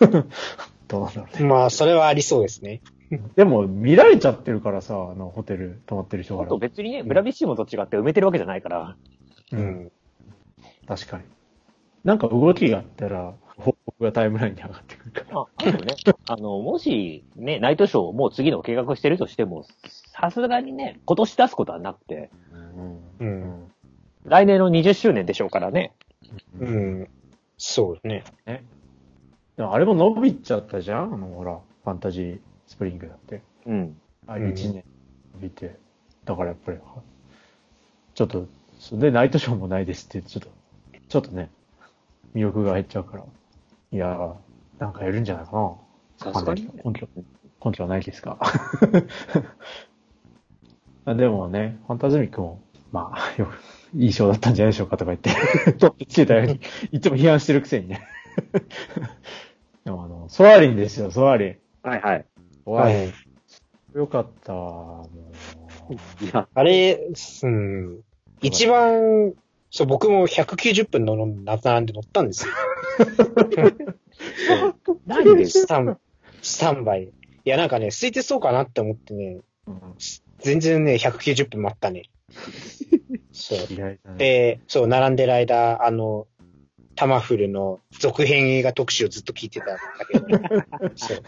[0.00, 0.24] な？
[0.88, 1.48] どうなんだろうね。
[1.48, 2.80] まあ、それはありそうですね。
[3.36, 6.48] でも、見られちゃってるからさ、あの、ホテル泊まってる人あから。
[6.50, 8.96] と別にね、ブラビッシモと違って埋めてるわけじゃないから。
[9.52, 9.56] う。
[9.56, 9.92] うんん。
[10.86, 11.24] 確かに。
[12.04, 15.40] なんか動きがあったら、報告がタイムラインに上がってくるから。
[15.40, 15.94] あ、あとね、
[16.28, 19.64] あの、もし、ね、ナイトショーもう次の計画してるとしても、
[20.12, 22.30] さすがにね、今年出すことはなくて、
[23.20, 23.24] う。
[23.24, 23.72] うんん。
[24.24, 25.92] 来年の20周年でしょうからね。
[26.60, 27.02] ううん。
[27.02, 27.08] ん。
[27.56, 28.24] そうね。
[29.56, 31.14] でもあれも伸びちゃったじゃん？
[31.14, 33.42] あの、ほら、ファンタジースプリングだって。
[33.66, 34.00] うん。
[34.28, 34.84] あ、うん1年
[35.34, 35.76] 伸びて。
[36.24, 36.78] だからやっぱり、
[38.14, 38.46] ちょっと、
[38.78, 40.48] それでナイトショーもないですって、ちょっと、
[41.08, 41.50] ちょっとね、
[42.34, 43.24] 魅力が減っちゃうから。
[43.92, 44.34] いやー、
[44.78, 46.32] なんかやるんじゃないかな。
[46.32, 47.08] さすがにね本当
[47.64, 48.38] 根拠はないですか
[51.04, 52.60] あ でもね、ファンタズミックも、
[52.92, 53.58] まあ、 よく、
[53.94, 56.60] いい賞だったんじゃないでしょうかとか言って、トップつけたように、
[56.92, 58.02] いつも批判してるくせにね。
[59.84, 61.56] でもあの、ソアリンですよ、ソアリン。
[61.82, 62.26] はいはい。
[62.64, 62.98] ソアリン。
[62.98, 63.12] はい。
[63.94, 65.08] よかった、も
[65.90, 66.24] う。
[66.24, 67.08] いや、あれ、
[67.42, 68.00] うん。
[68.42, 69.32] 一番、
[69.70, 72.52] そう、僕も190分の並んで乗ったんですよ。
[75.06, 75.98] 何でスタン、
[76.42, 77.04] スタンバイ。
[77.04, 77.10] い
[77.44, 79.80] や、なんかね、空いてそうかなって思ってね、うん
[80.40, 82.04] 全然ね、190分待ったね。
[83.32, 83.58] そう。
[84.16, 86.28] で、そう、並んでる間、あの、
[86.94, 90.26] タマフルの続編映画特集をずっと聞いてたんだけど、
[90.96, 91.22] そう。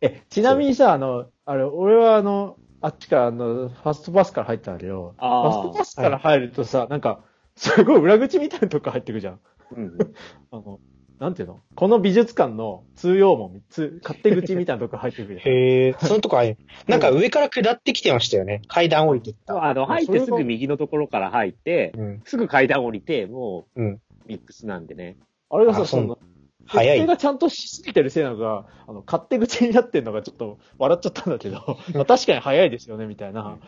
[0.00, 7.24] え、ちなみにさ、あの、あれ、俺はあの、あっちから、あの、ファストパスから入ったんだけど、ファストパスから入るとさ、なんか、
[7.56, 9.40] すごい裏口みたいなとこ入ってくじゃん。
[9.76, 9.98] うん。
[10.52, 10.80] あの、
[11.18, 11.60] なんていうの？
[11.74, 15.54] この美術館の通用門、通勝手口みたいなとこ入ってくるじゃん。
[15.54, 18.60] へえ、そのとこあれ、なんか上から下ってきてましたよね。
[18.68, 19.64] 階段降りてった。
[19.64, 22.22] あの、入ってすぐ右のところから入って、うん。
[22.24, 23.80] すぐ階段降りて、もう
[24.26, 25.16] ミックスなんでね。
[25.48, 26.18] あれがさ、あそうその、
[26.66, 27.06] 早い。
[27.06, 33.58] がちゃんとしすぎてるせいなのが、あの、勝手口になってるのがちょっと笑っちゃったんだけど、 まあ確かに早いですよね、みたいな。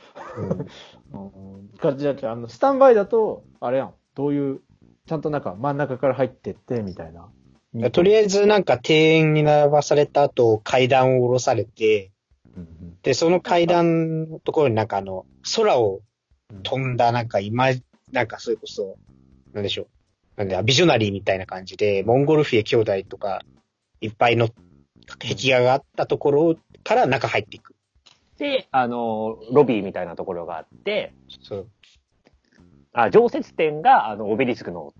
[1.79, 4.61] 感じだけど、あの、スタンバイだと、あれやん、どういう、
[5.07, 7.29] ちゃんとなんか真ん中から入ってって、みたいな。
[7.91, 12.11] とりあえずなんか庭園に並ばされた後、階段を下ろされて、
[12.57, 15.25] うんうんで、その階段のところになんかあの、
[15.57, 16.01] 空を
[16.63, 17.69] 飛んだなんか今、
[18.13, 18.97] なんかそれこそ、
[19.53, 19.89] なんでしょう。
[20.39, 23.43] なんで、ビジョナリーみたいな感じで、モンゴルフィエ兄弟とか、
[24.01, 24.49] いっぱいの
[25.19, 27.75] 壁画があったところから中入っていく。
[28.39, 31.69] で、あの、ロビーみたいなところがあって、そう。
[32.93, 34.95] あ、常設展が、あの、オベリスクの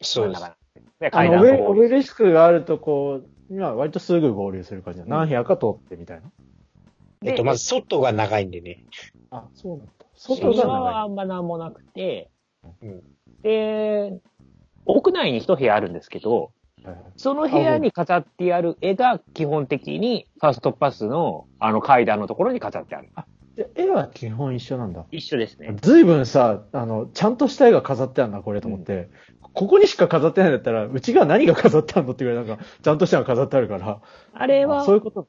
[0.00, 0.40] そうです。
[0.40, 5.06] 真ん中なんでで、あのオベ、階段をオベリスクがあるとこには割とすぐ合流する感じだ。
[5.06, 6.32] 何部屋か通ってみたいな。
[7.24, 8.84] えっと、まず外が長いんでね。
[9.30, 9.92] あ、そうなんだ。
[10.16, 12.30] 外外が長側はあんまなんもなくて、
[12.82, 13.02] うん
[13.42, 14.20] で、
[14.86, 16.52] 屋内に一部屋あるんですけど、
[17.16, 23.08] その部屋に飾ってある絵が基本的にファーストパスのあの階段のところに飾ってある。
[23.56, 25.06] で絵は基本一緒なんだ。
[25.10, 25.74] 一緒ですね。
[25.80, 29.08] ずいぶんさ、あの、ちゃんとした絵が飾ってあるな、これと思って。
[29.54, 34.02] ここにしか飾ってないんだったら、うちが何が飾ってあるのってぐらいなんか、ちゃんとしたのが飾ってあるから。
[34.34, 35.26] あれはあそういうこと。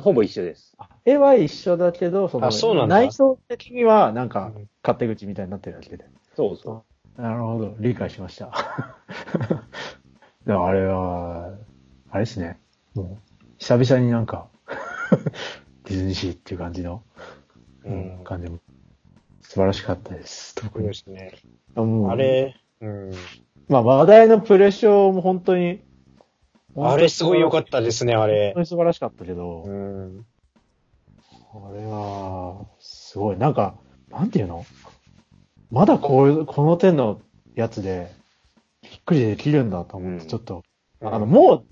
[0.00, 0.74] ほぼ一緒です。
[0.78, 6.04] あ絵は一緒だけど、その、あそ内装的には、なんかうん、勝手口みたいになってるだけで。
[6.36, 6.84] そうそ
[7.20, 8.50] なるほど、理解しました。
[10.46, 11.52] でもあれは、
[12.10, 12.58] あれですね。
[12.94, 14.48] もう、久々になんか、
[15.84, 17.02] ディズニーシーっていう感じの、
[17.84, 18.58] うん感じも、
[19.42, 20.54] 素晴らしかったです。
[20.54, 20.94] 特にで。
[20.94, 21.32] すね。
[21.74, 23.10] もうあれ、うん。
[23.68, 25.82] まあ、話題のプレショーも本当に、
[26.76, 28.60] あれすごい良かったですね、あ本れ当。
[28.60, 30.26] に素晴らしかったけど、うん。
[31.52, 33.74] あれは、すごい、なんか、
[34.08, 34.64] なんていうの？
[35.70, 37.20] まだこういう、この手の
[37.54, 38.10] やつで、
[38.82, 40.62] びっくりできるんだと思って、うんちょっと、
[41.02, 41.64] あの、もう、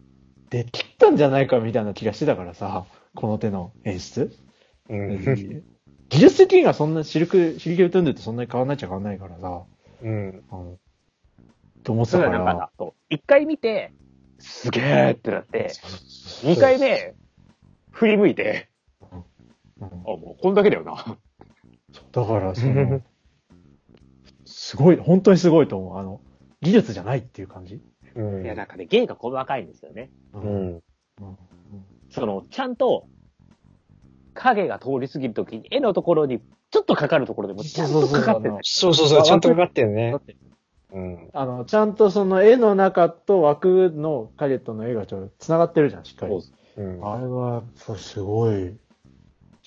[0.50, 4.34] できたんじゃないかみたいな気がしてたからさ、この手の演出。
[4.88, 5.62] うん。
[6.08, 9.64] 技術的にはそんな、シルク、シリケルトゥンドゥってそんなに変わんないっちゃ変わんないからさ、
[10.02, 10.44] うん。
[10.50, 10.78] あの、
[11.82, 12.08] と思っう。
[12.08, 13.92] てたかなんか、そう一回見て、
[14.38, 15.72] すげーってなって、
[16.44, 17.14] 二回目、
[17.90, 18.68] 振り向いて、
[19.00, 19.24] うん
[19.80, 21.18] あ、もうこんだけだよな。
[22.12, 23.02] だから、その、
[24.60, 25.98] すごい、本当にすごいと思う。
[25.98, 26.20] あの、
[26.62, 27.80] 技術じゃないっていう感じ。
[28.16, 28.44] うん。
[28.44, 30.10] いや、なんかね、芸が細かいんですよね。
[30.34, 30.40] うう。
[30.40, 30.74] ん。
[30.74, 30.82] うん
[32.10, 33.06] その、ちゃんと、
[34.34, 36.40] 影が通り過ぎるときに、絵のところに、
[36.70, 38.56] ちょっとかかるところでも、ちゃんとかかってる。
[38.62, 40.16] そうそうそう、ちゃんとかかってるね
[40.92, 41.30] うん。
[41.34, 46.34] あの、ちゃんとその絵の中と枠の影との絵がちょっと繋がってるじゃん、しっかり。
[46.78, 47.08] うん。
[47.08, 48.76] あれは、やっぱすごい、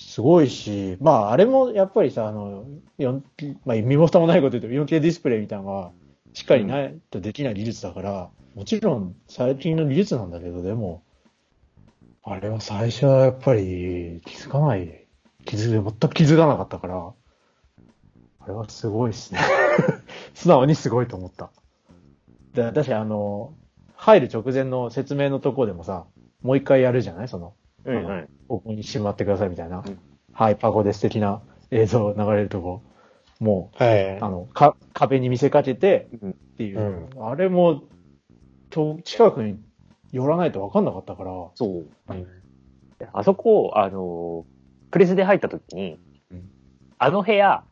[0.07, 2.65] すごいし、まあ、あれもやっぱりさ、あの、
[2.99, 5.91] 4K、まあ、身も蓋もないこと言うと 4K ディスプレイみたいなのが、
[6.33, 11.03] しっかりないとできない技術だから、もちろん最近の技術なんだけど、でも、
[12.23, 15.07] あれは最初はやっぱり気づかない、
[15.45, 17.13] 気づ、全く気づかなかったから、
[18.39, 19.39] あれはすごいですね。
[20.33, 21.51] 素直にすごいと思った。
[22.53, 23.53] で、私あの、
[23.95, 26.05] 入る直前の説明のとこでもさ、
[26.41, 27.27] もう一回やるじゃない？
[27.27, 27.53] その、
[27.85, 28.29] うんうん。
[28.47, 29.83] ここにしまってくださいみたいな。
[29.85, 29.99] うん
[30.33, 32.81] はい、パゴで素敵な映像流れるとこ。
[33.39, 34.19] もう、はい。
[34.19, 37.09] あの、か、壁に見せかけてうんっていう。
[37.19, 37.83] あれも、
[38.69, 39.59] と、近くに
[40.11, 41.31] 寄らないと分かんなかったから。
[41.55, 41.85] そう。
[42.09, 42.27] うん
[43.13, 44.45] あそこ、あの、
[44.91, 45.99] プレスで入った時に
[46.31, 46.49] うん、
[46.97, 47.63] あの部屋、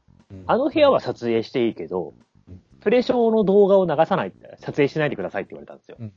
[0.47, 2.13] あの部屋は撮影していいけど
[2.47, 5.97] うん、プレショーの動画を流さない、撮影しないでくださいって言われたんですよ。
[5.99, 6.13] うん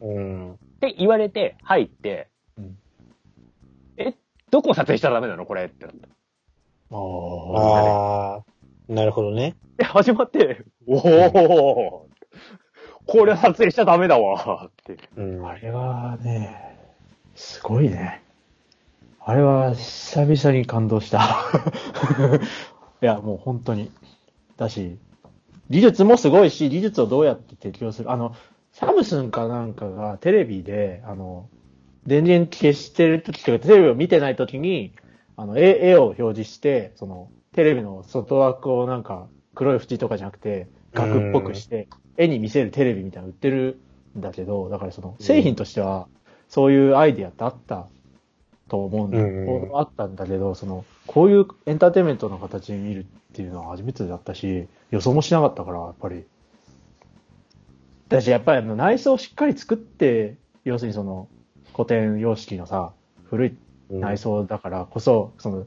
[0.00, 0.20] うんうんう
[0.50, 0.52] ん。
[0.54, 2.37] って言われて、入ってうん、
[4.50, 6.08] どこを撮影したらダメなのこれってなった。
[6.90, 8.44] あああ、
[8.92, 9.56] なるほどね。
[9.76, 12.08] で、始まって、おお、
[13.06, 14.98] これは撮影しちゃダメだわって。
[15.16, 15.46] うん。
[15.46, 15.50] あ。
[15.50, 16.78] あれはね、
[17.34, 18.22] すごいね。
[19.20, 21.20] あれは久々に感動した。
[23.02, 23.90] いや、もう本当に。
[24.56, 24.98] だし、
[25.70, 28.10] 技術もすごいし、技術をどうやって適用する。
[28.10, 28.34] あの、
[28.72, 31.48] サムスンかなんかがテレビで、あの、
[32.08, 34.94] 電源消してる時とか、テレビを見てない時に、
[35.36, 41.86] あの、絵、絵を表示して、その、テレビの外枠をなんか、黒い縁とかじゃなくて、額っぽくして、
[42.16, 43.78] 絵に見せるテレビみたいなの売ってる
[44.16, 46.08] んだけど、だからその、製品としては、
[46.48, 47.88] そういうアイディアってあった
[48.68, 56.24] と思うんだ、うんあったんだけど、その、こういうエンターテインメントの形に見るっていうのは初めてだったし、予想もしなかったから、やっぱり。
[58.08, 61.28] だし、やっぱりあの内装をしっかり作って、要するにその、
[61.78, 62.92] 古典様式のさ、
[63.30, 63.56] 古い
[63.88, 65.66] 内装だからこそ、その、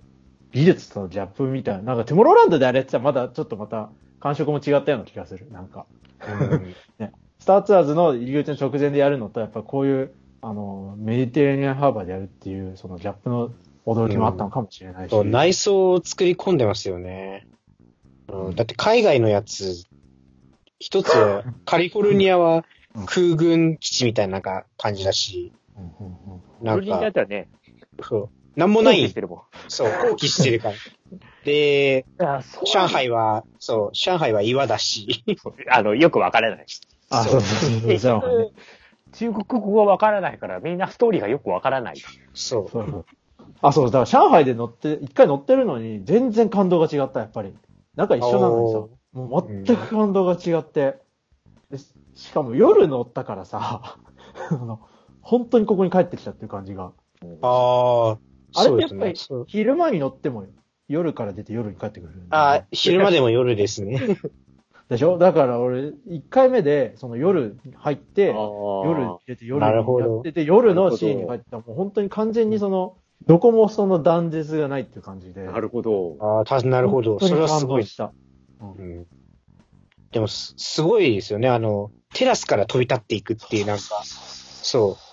[0.51, 3.89] 技術とのギャップみたいな、なんかテモローランドであれやってまだちょっとまた
[4.19, 5.49] 感触も違ったような気がする。
[5.51, 5.85] なんか。
[6.27, 6.75] うん
[7.39, 13.51] スターツアーズの入り口の直前でやるのと、やっぱこういう、あの、メディテレーニアンハーバーでやるっていう、そのギャップの
[13.83, 15.09] 驚きもあったのかもしれないし。
[15.09, 17.47] そう内装を作り込んでますよね。
[18.27, 19.87] うん、だって海外のやつ、
[20.77, 22.63] 一つは、 カリフォルニアは
[23.07, 25.60] 空軍基地みたいななんか感じだし、うんうんうん
[26.61, 27.49] なんブルジンだっか、たらね、
[28.01, 28.29] そう。
[28.55, 29.41] なんもない放棄して、るもん。
[29.67, 30.75] そう、放棄してるから。
[31.43, 35.23] で、上海は、そう、上海は岩だし、
[35.71, 36.65] あの、よくわからない。
[37.09, 38.51] あ、そうそうそう。
[39.13, 41.97] 中国語がわからないから、みんなストーリーがよくわからない。
[42.33, 42.69] そう。
[42.69, 43.05] そう。
[43.61, 47.53] あ、そう、だから上海で乗って、一回乗ってるのに、全然感動が違った、やっぱり。
[47.95, 48.79] なんか一緒なのにさ、
[49.13, 50.99] もう全く感動が違って。
[52.15, 53.97] しかも夜乗ったからさ、
[54.51, 54.81] あの
[55.21, 56.91] 本当にここに帰ってきたっていう感じが。
[57.41, 58.17] ああ、
[58.55, 59.45] あれそうですってやっぱり。
[59.47, 60.45] 昼間に乗っても
[60.87, 62.13] 夜から出て夜に帰ってくる。
[62.29, 64.01] あー昼間でも夜ですね。
[64.89, 65.17] でしょ？
[65.17, 68.35] だから俺、一回目で、その夜入って、夜
[68.85, 75.45] 夜入れて夜やってて、夜のシーンに入ったらもう本当に完全にその、どこもその断絶がないっていう感じで。
[75.45, 76.17] なるほど。
[76.19, 77.19] ああ、たなるほど。
[77.19, 77.85] それはすごい。
[77.85, 78.11] した。
[78.61, 79.07] うん
[80.11, 81.47] でもす、すごいですよね。
[81.47, 85.10] あの、テラスから飛び立っていくっていう、なんか、そう。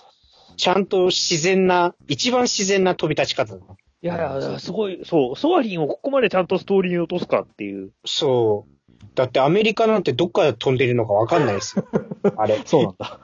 [0.59, 3.61] ちゃんと自然な、一番自然な飛び立ち方だ。
[4.01, 7.91] いやいや、すごい、そう、ソアリンをここまでちゃんとストーリーに落とすかっていう。
[8.05, 9.05] そう。
[9.15, 11.85] だってアメリカなんてどっから飛んでるのかわかんないですよ。
[12.35, 12.61] あれ。
[12.65, 13.19] そうなんだ。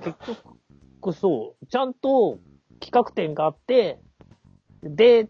[0.00, 0.14] 結
[1.02, 2.38] 局、そう、ちゃんと
[2.80, 3.98] 企画展があって、
[4.82, 5.28] で、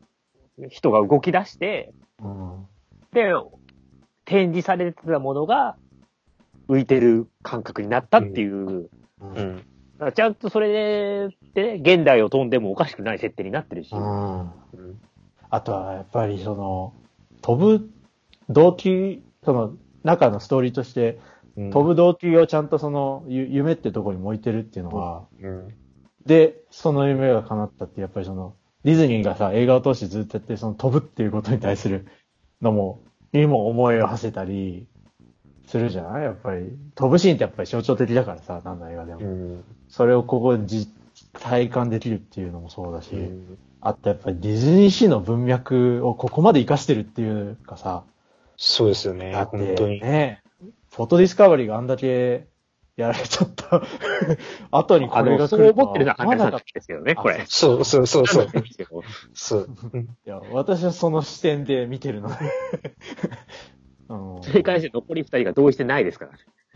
[0.69, 1.93] 人が動き出して、
[2.23, 2.67] うん。
[3.13, 3.33] で、
[4.27, 5.77] 展示されてたものが
[6.69, 8.83] 浮いてる感覚になったっていう。
[8.83, 8.91] う
[9.21, 9.67] うん。
[10.07, 13.95] らちゃんとそれで、ね、現代を飛んでもおかしくない設定になってるし。
[13.95, 14.41] うん。
[14.41, 14.51] うん
[15.51, 16.95] あとは、やっぱりその、
[17.43, 17.91] 飛ぶ
[18.49, 19.75] 動機、その、
[20.05, 21.19] 中のストーリーとして、
[21.57, 25.69] 飛ぶ動機をちゃんとその、ゆ夢ってとこにも置いてるっていうのは、うん。
[26.25, 32.07] で、その夢が叶ったって、やっぱりその、ディズニーがさ、映画を通してずっとやって、その飛ぶっていうことに対する
[32.63, 34.87] のも、にも思いを馳せたり、
[35.71, 36.67] するじゃないやっぱり。
[36.95, 39.21] 飛ぶシーンってやっぱり象徴的だからさ、何の映画でも。
[39.21, 39.65] うん。
[39.89, 40.93] それをここで実
[41.33, 48.05] 体感できるっていうのもそうだし、うんあとやっぱりディズニーシーの文脈をここまで活かしてるっていうかさ、
[48.59, 49.33] そうですよね。
[49.33, 50.03] だって本当に。
[50.03, 50.43] ね、
[50.91, 52.47] フォトディスカバリーがあんだけ
[52.97, 53.83] やられちゃった
[54.71, 57.43] 後にこあの、れが来るとは思ってるのは簡単なん思わなかっですけどね、これ。
[57.47, 58.49] そうそうそうそう。
[59.33, 59.69] そう。
[60.27, 62.35] いや、私はその視点で見てるので。
[64.11, 66.33] うんそれに関して残り二人が同意してないですから。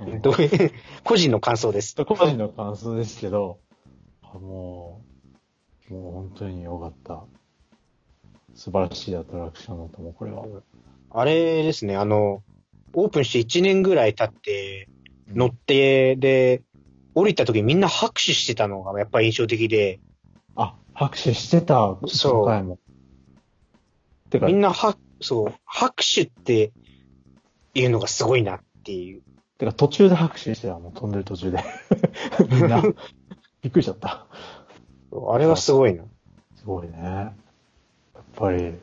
[0.06, 0.72] うんどういう、
[1.04, 1.94] 個人の感想です。
[2.04, 3.58] 個人の感想ですけど、
[4.22, 5.02] あも
[5.90, 7.24] う、もう本当に良かった。
[8.54, 10.44] 素晴らしいアトラクションだと思う、これは。
[11.10, 12.42] あれですね、あの、
[12.92, 14.88] オープンして1年ぐらい経って、
[15.28, 16.62] 乗って、で、
[17.14, 20.00] 降りた時みんな拍手してたのがやっぱり印象的で、
[20.56, 22.78] あ、拍手してた、そう今回も。
[24.30, 26.72] てかみ、んなは、そう、拍手って
[27.74, 29.22] いうのがすごいなっていう。
[29.58, 31.58] てか途中で拍手してたもん、飛んでる途中で。
[32.50, 32.82] みんな、
[33.62, 34.26] びっくりしちゃった。
[35.28, 36.04] あれはすごいな。
[36.56, 36.98] すごいね。
[36.98, 37.32] や
[38.20, 38.74] っぱり、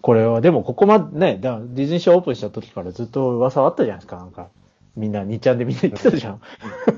[0.00, 4.48] これは、でもここまでね、だからディズニーシーオープンした時からずっと噂はあったじゃないですか、なんか。
[4.96, 6.40] みんな、2ちゃんでみんな言ってたじゃん。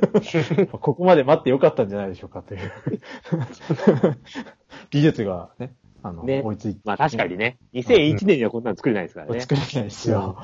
[0.72, 2.72] ここまで待ってよかったんじゃないでしょうかという。
[4.90, 6.80] 技術がね、あの、ね追いついて。
[6.84, 9.40] まあ確かにね、2001年にはこんなの作れないですからね。
[9.40, 10.38] 作れないですよ。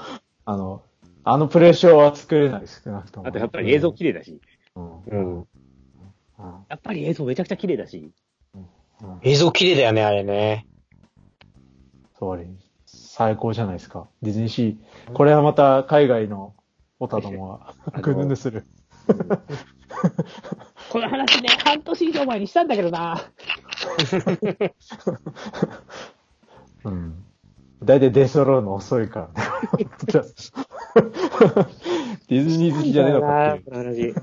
[0.46, 0.82] あの、
[1.24, 3.26] あのプレッシャーは作れないです、少なくとも。
[3.26, 4.40] あとやっぱり映像綺麗だし、
[4.76, 5.02] うん。
[5.02, 5.38] うん。
[5.40, 5.46] うん
[6.68, 8.12] やっぱり映像めちゃくちゃ綺麗だし、
[8.54, 8.66] うん
[9.22, 10.66] 映像綺麗だよね、あれね。
[12.18, 12.46] そうね。
[12.86, 14.08] 最高じゃないですか。
[14.22, 15.12] ディズニーシー。
[15.12, 16.54] これはまた海外の
[17.00, 18.64] オタどもがあのぐぬぬする。
[20.90, 23.20] この話ね、 半年以上前にしたんだけどな。
[26.84, 27.24] うん。
[27.82, 29.50] 大体出揃うの遅いからね。
[32.28, 34.14] ディズニー好きじゃねえのかっていう。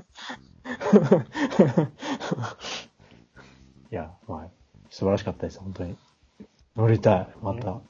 [3.90, 4.48] いや、まあ、
[4.90, 5.96] 素晴らしかったです、本当に。
[6.76, 7.80] 乗りたい、また。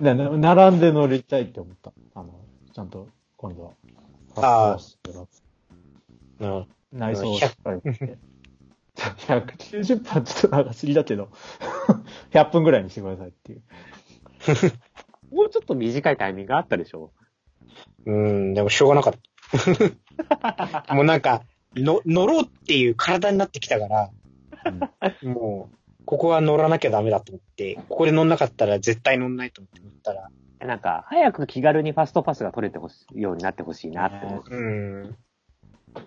[0.00, 1.92] な、な並んで乗りたいって思った。
[2.14, 2.32] あの、
[2.72, 3.72] ちゃんと、今度は。
[4.36, 4.78] あ
[6.40, 6.66] あ。
[6.92, 8.18] 内装をしっかりして。
[8.98, 11.28] 190分ちょっと長すぎだけど、
[12.32, 13.62] 100分ぐらいにしてくださいっていう。
[15.30, 17.12] もうちょっと短いタイミングがあったでしょ。
[18.06, 19.14] うん、でもしょうがなかっ
[20.86, 20.94] た。
[20.94, 21.42] もうなんか、
[21.76, 24.10] の、乗ろうっていう体になってきたから、
[25.22, 30.30] もう、ここは乗らなきゃダメだと思って、ここで乗んなかったら絶対乗んないと思って乗ったら、
[30.66, 34.42] なんか、早く気軽にファストパスが取れてほしいようになってほしいなって思う。
[34.50, 35.16] うん。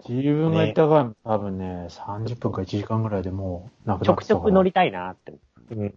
[0.08, 5.34] 自分が行った場合、多分ね、30分か1時間ぐらいでもう、なくちょくなってたからちょく乗りたいなって。
[5.72, 5.94] うん。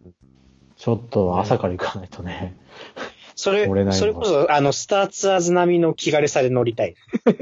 [0.77, 2.57] ちょっと朝から行かないとね。
[3.37, 6.95] それそれこそ、あの、スターツアーズ並みの気軽さで乗りたい。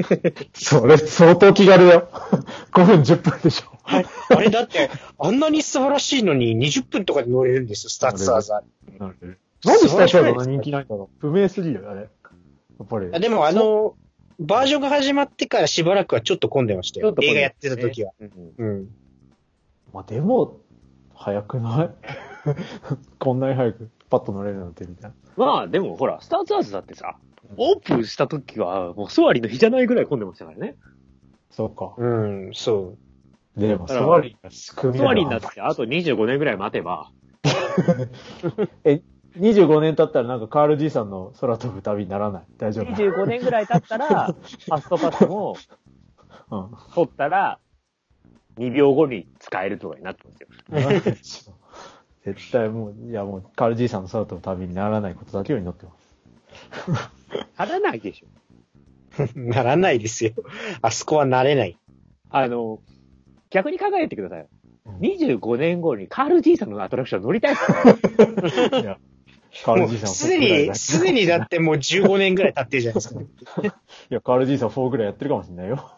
[0.55, 2.09] それ相当気軽よ。
[2.73, 3.73] 5分10分でしょ。
[3.85, 8.63] あれだって、あんなに素晴らしいのに20分とかで乗れるんですよ、スターツアーズは。
[8.99, 12.01] なんでスタジオが人気ないんだろう不明すぎるよ、あれ。
[12.01, 12.07] や
[12.85, 13.11] っぱり。
[13.13, 13.95] あでもあの、
[14.41, 17.15] バージョンが始まってからしばらくはちょっと混んでましたよ。
[17.21, 18.13] 映画やってた時は。。
[18.19, 18.89] うんうん。
[19.93, 20.59] まあでも、
[21.15, 21.91] 早くない？
[23.19, 25.17] こんなに早くパッと乗れるなんてみたいな。
[25.37, 27.17] まあ、でもほら、スターツアーズだってさ、
[27.57, 30.77] オープンした時は、もうソアリの日じゃないぐらい混んでましたからね。
[31.51, 31.95] そうか。
[31.97, 32.97] うん、そ
[33.57, 33.61] う。
[33.61, 37.11] でも、ソワリが仕組みソアリになってあと25年ぐらい待てば、
[38.85, 39.03] え、
[39.39, 42.43] 25年経ったらなんかカール爺さんの空飛ぶ旅にならない？
[42.57, 45.57] 大丈夫？25年ぐらい経ったら、 ファストパスも
[46.51, 46.71] うん。
[46.95, 47.59] 取ったら、
[48.59, 50.33] 2秒後に使えるとかになってま
[51.23, 51.55] すよ。
[52.25, 57.11] 絶対もう、いやもう、カール爺さんの空飛ぶ旅にならないことだけを祈ってます。
[57.59, 58.27] ならないでしょ。
[59.35, 60.33] ならないですよ。
[60.83, 61.77] あそこはなれない。
[62.31, 62.81] あの、
[63.51, 64.47] 逆に考えてくださいよ。
[64.47, 64.63] うん
[64.99, 68.99] 25年後にカール爺さんのアトラクション乗りたいいや、
[69.65, 73.21] カール爺さんすでに、すでにだってもう15年ぐらい経ってるじゃないですか。
[73.21, 73.25] い
[74.11, 75.89] や、カール爺さん4ぐらいやってるかもしれないよ。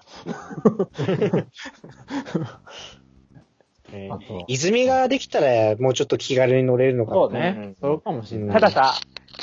[3.94, 7.74] ねあと泉ができたらもうちょっと気軽に乗れるのかもそうね。
[7.80, 8.54] そうかもしれない。
[8.54, 8.94] たださ、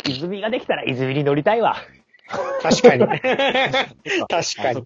[0.07, 1.77] 泉ができたら泉に乗りたいわ。
[2.61, 3.05] 確かに。
[3.07, 3.19] 確
[4.29, 4.85] かに。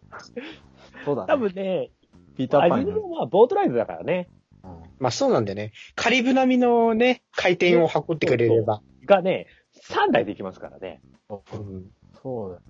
[1.06, 1.28] そうだね。
[1.28, 1.92] 多分ね、
[2.38, 4.30] ピーターパンに泉もまあボートライドだからね。
[4.64, 5.74] うんまあそうなんだよね。
[5.96, 8.82] カリブ並みのね、回転を運ってくれれば。
[9.06, 9.48] がね、
[9.90, 11.02] 3台できますからね。
[11.30, 11.92] うん
[12.22, 12.62] そうだよ。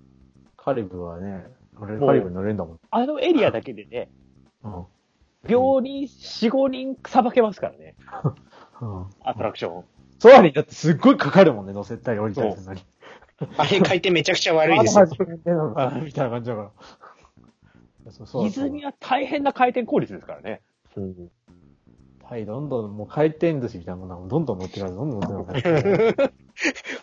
[0.56, 1.46] カリブはね、
[1.80, 2.80] 俺もうカリブ乗れるんだもん。
[2.90, 4.08] あのエリアだけでね、
[4.62, 4.86] うん。
[5.48, 7.94] 秒に4、5人さばけますからね。
[8.80, 9.06] うん。
[9.22, 9.84] アトラクション。
[10.18, 12.80] ソアリだってすっごいかかるもんね、乗せたり降りたりするのに。
[13.58, 15.06] あれ回転めちゃくちゃ悪いですよ。
[15.06, 16.70] みたいな感じだから。
[18.10, 20.62] そうそう泉は大変な回転効率ですからね。
[20.96, 21.30] うん
[22.28, 26.32] はい、どんどん、もう回転寿司みたいなものがどんどん乗ってから、どんどん乗ってから。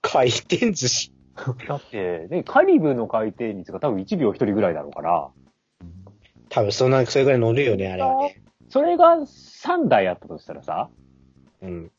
[0.02, 1.14] 回転寿司。
[1.68, 5.30] だって、ね、カリブの回転率が多分1秒1人ぐらいだろうから、
[6.54, 8.42] 多分そんな、それぐらい乗るよね、あれはね。
[8.70, 10.90] それが3台あったとしたらさ、
[11.62, 11.92] うん。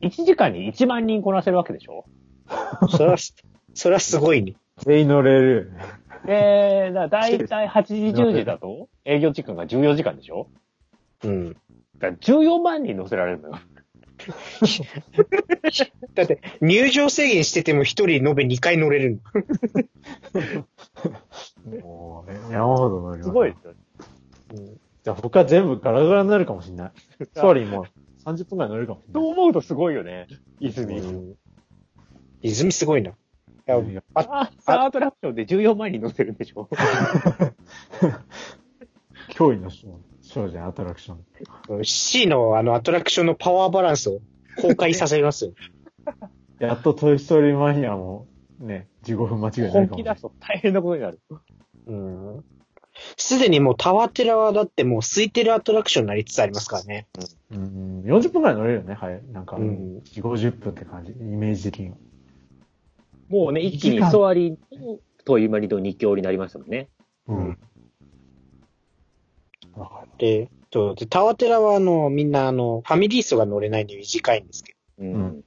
[0.00, 2.06] 1時間に1万人こなせるわけでしょ？
[2.88, 3.16] それは、
[3.74, 4.54] それはすごいね。
[4.78, 5.72] 全員乗れる。
[6.24, 10.48] で、だだいたい8時10時だと営業時間が14時間でしょ？
[11.24, 11.52] うん。
[11.52, 11.60] だか
[12.08, 13.58] ら14万人乗せられるのよ。
[16.14, 19.20] だって、入場制限してても一人延べ2回乗れる
[21.64, 23.28] もう、ね、山ほど乗ります。
[23.28, 23.74] すごいですよ。
[25.02, 26.92] じゃあ他全部ガラガラになるかもしれない。
[27.34, 27.86] ソアリも
[28.24, 29.22] 30分くらい乗れるかもしれない。
[29.22, 30.26] そう思うとすごいよね。
[30.60, 31.00] 泉。
[31.00, 31.34] の。
[32.42, 33.10] 泉すごいな。
[33.10, 33.14] い
[33.66, 36.68] やいやああ、スターアトラクションで14万人乗せるんでしょ
[39.30, 41.84] 脅威のショーショーじゃん、アトラクション。
[41.84, 44.20] C のあのアトラクションのパワーバランスを
[44.60, 45.52] 公開させますよ。
[46.60, 48.26] やっとトイストーリーマニアも、
[48.60, 49.96] ね、15分間違いないかも本しれない。
[49.96, 51.20] 気出すと大変なことになる。
[51.86, 52.44] うん。
[53.16, 57.06] すでにもうタワテラはだってもう空いてるアトラクションになりつつありますからね。
[57.50, 59.22] うん、40分くらい乗れるよね、はい。
[59.32, 61.96] なんか、うん4、50分って感じ、イメージ的には。
[63.28, 66.88] もうね、一気にソアリとトイマリと二強になりましたもんね。
[67.28, 67.58] ううん。
[70.18, 70.94] で、そう。
[70.94, 75.04] で、タワテラはあの、みんなあの、ファミリー層が乗れないんで短いんですけど。
[75.04, 75.08] う。
[75.08, 75.44] うんん。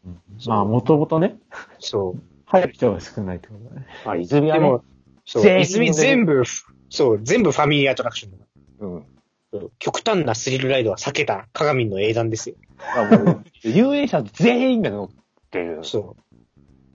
[0.48, 1.38] まあ、もともとね、
[1.80, 2.22] そう。
[2.46, 3.88] 入る人が少ないってことだね。
[4.06, 4.84] まあ、泉はね、でも、
[5.26, 5.44] そう。
[5.44, 6.44] 全員泉全部、
[6.90, 8.44] そう、全部ファミリーアトラクション
[8.80, 9.06] うん。
[9.52, 12.56] そう極端なスリルライドは避けた鏡の英断ですよ。
[12.98, 15.10] あもう、遊泳者全員が乗っ
[15.52, 15.84] てる。
[15.84, 16.16] そ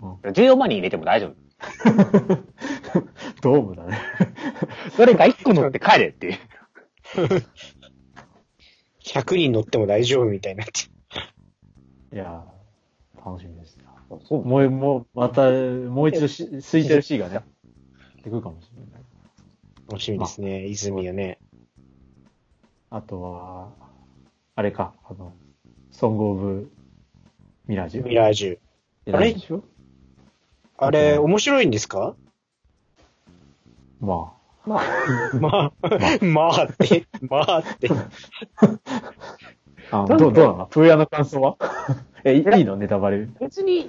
[0.01, 1.35] 14万人入れても大丈夫。
[3.43, 3.99] ドームだね。
[4.97, 6.35] どれか1個乗って帰れっていう。
[6.35, 6.39] う。
[9.05, 10.83] 100人乗っても大丈夫みたいになって。
[12.15, 14.19] いやー、楽しみですな。
[14.25, 17.41] そうもう、もう、また、もう一度し、空いてる C がね、
[18.29, 19.03] 出てくるかもしれない。
[19.89, 21.39] 楽しみですね、泉はね。
[22.91, 23.71] あとは、
[24.55, 25.33] あれか、あの、
[25.91, 26.71] ソングオブ
[27.67, 28.05] ミラージュ。
[28.07, 28.59] ミラージュ。
[29.07, 29.65] 出ないでしょ？
[30.77, 32.15] あれ、面白いんですか？
[34.01, 34.35] ま
[34.67, 35.73] まあ、
[36.21, 37.89] まあって、まあって。
[39.91, 40.03] あ。
[40.03, 40.67] あどう、どうなの？
[40.67, 41.57] プーヤの感想は？
[42.25, 42.77] え、いいいの？
[42.77, 43.27] ネタバレ。
[43.41, 43.89] 別に、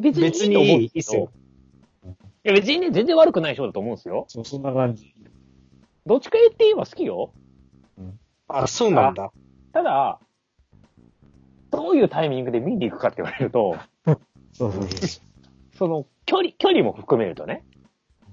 [0.00, 1.32] 別に別にいいと思うんいいっすよ。
[2.44, 4.24] いや、別にね、全然悪くないショーだと思うんですよ。
[4.28, 5.14] そう、そんな感じ。
[6.06, 7.32] どっちか言って言えば好きよ。
[8.48, 9.32] あ、そうなんだ。
[9.72, 10.18] ただ、
[11.70, 13.76] どういうタイミングで見に行くかって言われると、
[14.52, 15.22] そうそうそう。
[15.76, 17.64] その、距離、距離も含めるとね、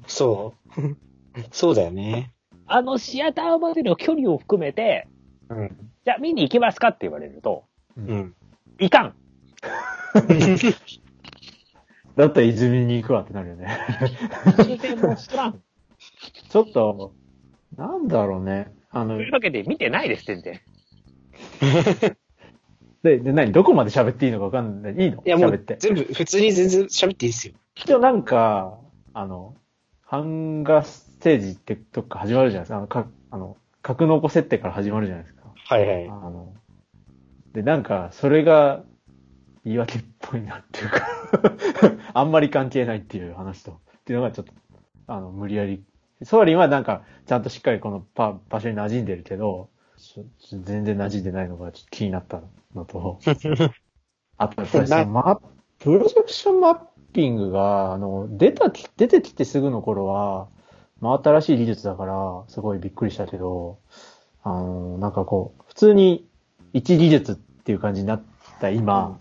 [0.07, 0.97] そう。
[1.51, 2.34] そうだよね。
[2.66, 5.07] あのシアターまでの距離を含めて、
[5.49, 5.91] うん。
[6.05, 7.64] じゃあ見に行きますかって言われると、
[7.97, 8.36] うん。
[8.80, 9.16] いかん。
[12.20, 13.80] だったら泉に行くわってなるよね。
[16.49, 17.13] ちょっと、
[17.78, 18.74] なんだろうね。
[18.91, 20.59] あのというわけで見てないです、全然。
[23.03, 23.53] で、で、何？
[23.53, 24.95] どこまで喋っていいのかわかんない。
[24.95, 25.24] いいの？
[25.26, 25.78] いやもう喋って。
[25.80, 27.53] 全部、普通に全然喋っていいですよ。
[27.76, 28.78] 一応なんか、
[29.13, 29.55] あの、
[30.11, 32.78] 版画ステージってとこから始まるじゃないですか。
[32.78, 35.43] あの、か、あの、格納庫設定から始まるじゃないですか。
[35.55, 36.11] はいはいあ。
[36.11, 36.53] の、
[37.53, 38.84] で、なんか、それが
[39.70, 41.07] 言い訳っぽいなっていうか。
[42.13, 44.53] あんまり関係ないっていう話と、っていうのがちょっと、
[45.05, 45.84] あの、無理やり、
[46.24, 49.70] ソーリンはなんか、ちゃんとしっかりこのパ場所に馴染んでるけど、
[50.63, 52.41] 全然馴染んでないのがちょっと気になった
[52.74, 53.20] のと、
[54.38, 55.39] あとそのマ
[55.78, 56.80] プロジェクションマッ
[57.13, 60.47] ピングが、あの、出たき、出てきてすぐの頃は、
[60.99, 63.78] 真新しい技術だから、すごいびっくりしたけど、
[64.41, 66.28] あの、なんかこう、普通に
[66.74, 68.22] 一技術っていう感じになっ
[68.59, 69.20] た今、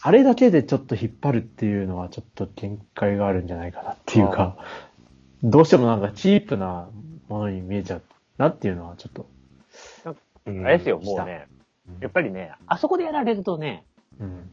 [0.00, 4.56] あれだけでちょっと引っ張るっていうのはちょっと限界があるんじゃないかなっていうか、
[5.42, 6.88] どうしてもなんかチープな
[7.28, 8.02] ものに見えちゃう
[8.36, 9.26] なっていうのはちょっと、
[10.46, 11.46] うんあれですよ、もうね
[11.88, 11.98] うん。
[12.00, 13.84] やっぱりね、あそこでやられるとね、
[14.20, 14.50] うん。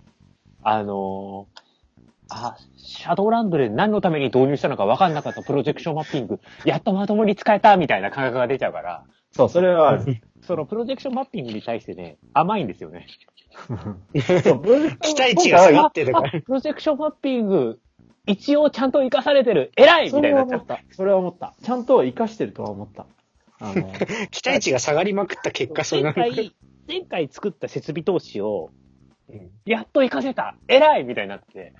[0.63, 1.65] あのー
[2.29, 9.03] あ、シャドーランドで何のために導入したのか分かんなかったプロジェクションマッピング、やっとまともに使えたみたいな感覚が出ちゃうから、
[9.35, 10.21] そう、それはある。
[10.41, 13.07] そのプロジェクションマッピングに対してね、甘いんですよね。
[14.43, 17.79] そうプロジェク 期待値が下がってるからプロジェクションマッピング、
[18.27, 20.65] 一応ちゃんと活かされてる、偉いみそたいになっちゃっ。
[20.65, 20.83] たた。
[20.91, 21.53] それは思った。
[21.61, 23.07] ちゃんと活かしてるとは思った。
[23.59, 23.91] あの、
[24.31, 26.21] 期待値が下がりまくった結果、そうなる。
[26.21, 26.55] 前回、
[26.87, 28.71] 前回作った設備投資を、
[29.29, 31.73] うんやっと活かせた偉いみたいになって、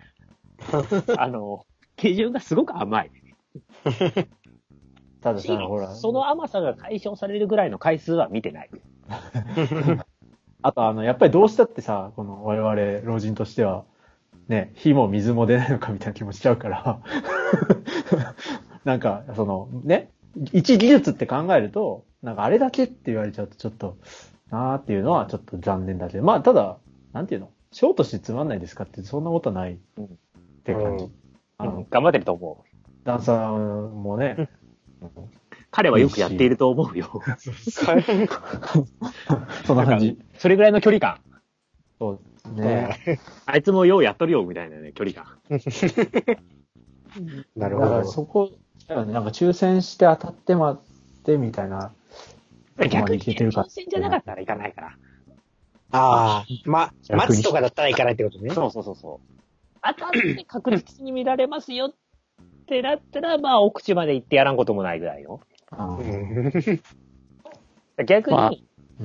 [1.17, 3.11] あの、基準がすごく甘い。
[5.25, 8.69] たださ、ほら、その甘さが解消されるぐらいの回数は見てない。
[10.61, 13.85] あとあの、やっぱりどうしたってさ、この我々老人としては、
[14.49, 17.01] ね、火も水も出ないのかみたいな気もしちゃうから、
[18.85, 20.11] なんか、その、ね、
[20.53, 23.97] 一技術って考えると、なんかあれだけって言われちゃうとちょっと、
[24.51, 26.77] なーっていうのはちょっと残念だけど、まあただ、
[27.13, 29.77] なんていうの、ショーとしてつまんないですかってそんなことはないっ
[30.63, 31.05] て感じ。
[31.05, 31.11] うん。
[31.57, 32.75] あの、頑張ってると思う。
[33.05, 34.49] ダンサーもね、
[35.71, 37.21] 彼はよくやっていると思うよ。
[39.65, 40.17] そんな感じ。
[40.37, 41.19] それぐらいの距離感。
[41.99, 42.19] そう
[42.53, 43.19] ね。
[43.45, 45.39] あいつもようやっとるよ、みたいなね、距離感。
[47.55, 48.11] なるだからほど。
[48.11, 48.51] そこ、
[48.87, 50.81] だからねなんか抽選して当たってまっ
[51.23, 51.91] てみたいな。
[52.89, 54.97] 逆に、いけてるか抽選じゃなかったらいかないから。
[55.91, 58.49] ああ、ま、待つとかだったらいかないってことね。
[58.51, 59.35] そうそうそうそう。
[59.81, 61.93] 当たって確実に見られますよっ
[62.65, 65.41] てなったら、まあ、奥地まで行ってやらんこともないぐらいの。
[65.71, 65.97] あ
[68.05, 68.51] 逆に、まあ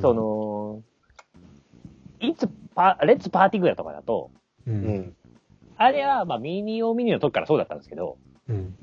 [0.00, 0.82] そ、の、
[2.20, 4.30] いつパ、レッツパーティーぐらいとかだと、
[4.66, 4.70] う。
[4.70, 5.16] うんん。
[5.76, 8.74] あれは、まあ、ミニオミニの時からそうだったんですけど、うん。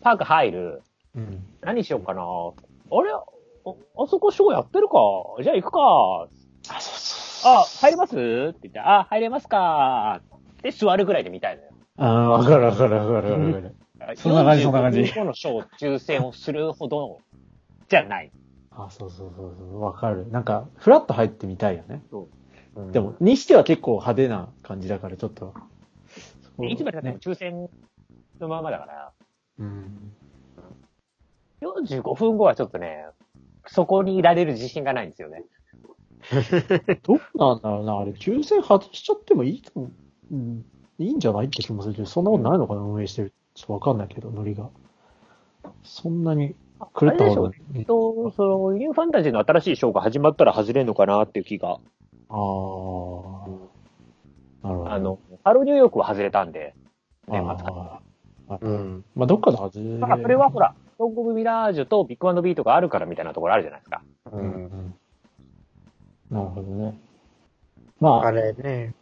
[0.00, 0.82] パーク入る、
[1.14, 1.44] うん。
[1.60, 3.22] 何しようかなあれあ
[3.96, 4.98] あそこショーやってるか
[5.42, 5.80] じゃあ行くか
[6.74, 7.52] あ、そうそう。
[7.52, 10.20] あ、入れますって言って、あ、入れますか
[10.62, 11.68] で、座るぐらいで見たいのよ。
[11.98, 13.76] ああ、わかるわかるわかるわかる。
[14.16, 17.18] そんな感じそんな感じ45のショー抽選をするほど、
[17.88, 18.32] じゃない。
[18.70, 20.28] あ、そうそうそうそう、わかる。
[20.30, 22.02] なんか、フラッと入ってみたいよね。
[22.12, 22.18] う
[22.80, 25.54] んでも、、にしては結構派手な感じだから、ちょっと。
[26.58, 27.20] でいつまで経ってもね。
[27.22, 27.68] 抽選
[28.40, 29.12] のままだから、
[29.60, 30.12] うん。
[31.60, 33.06] 45分後はちょっとね、
[33.66, 35.44] そこにいられる自信がないんですよね。
[37.02, 39.90] どうなんだろうな、あれ、抽選外しちゃってもいいと思う。
[40.32, 40.64] うん。
[40.98, 43.34] いいんじゃないって気もするけど、そんなことないのかな、運営してる。
[43.54, 44.70] ちょっとわかんないけど、ノリが。
[45.82, 46.54] そんなに
[46.98, 47.60] 狂ったことない。
[47.74, 51.68] えっと、その、ニューファンタジーの新しいショーが始まったら外れるのかなっていう気が。
[51.70, 51.78] ああ。
[54.62, 54.90] なるほど。
[54.90, 56.74] あの、ハローニューヨークは外れたんで、
[57.28, 57.66] ね、あまた。
[57.68, 58.00] あ
[58.48, 59.04] あうん。
[59.14, 64.02] まあ、どっかで外れだからそれはほら、ソングオブミラージュとビッグビートがあるからみたいなところあるじゃないですか。
[64.32, 64.94] うん。
[66.30, 66.98] なるほどね。
[68.00, 68.94] まああ、れね。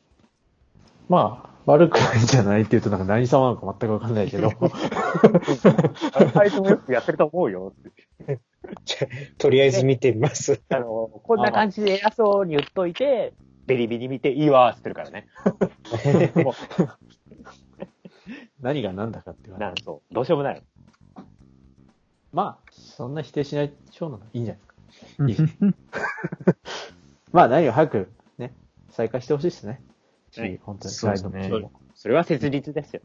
[1.09, 4.51] まあ、悪くないんじゃないって言うとなんか何様なのか全くわかんないけど。
[6.35, 9.11] あいつもよくやってると思うよって。
[9.39, 10.61] とりあえず見てみます。
[10.71, 13.35] あの、こんな感じで偉そうに言っといて、
[13.67, 15.29] ベリビリ見ていいわーって言ってるからね。
[16.45, 16.55] も
[18.61, 20.63] 何が何だかっていうう、なんそう、どうしようもない。
[22.33, 24.55] まあ、そんな否定しないショーなのいいんじゃ
[25.19, 25.67] ないですか。
[25.67, 25.75] いい
[27.33, 28.55] まあ、何を早くね、
[28.91, 29.83] 再開してほしいですね。
[30.41, 33.03] はい本当に、そうですねライブもそれは切実ですよ。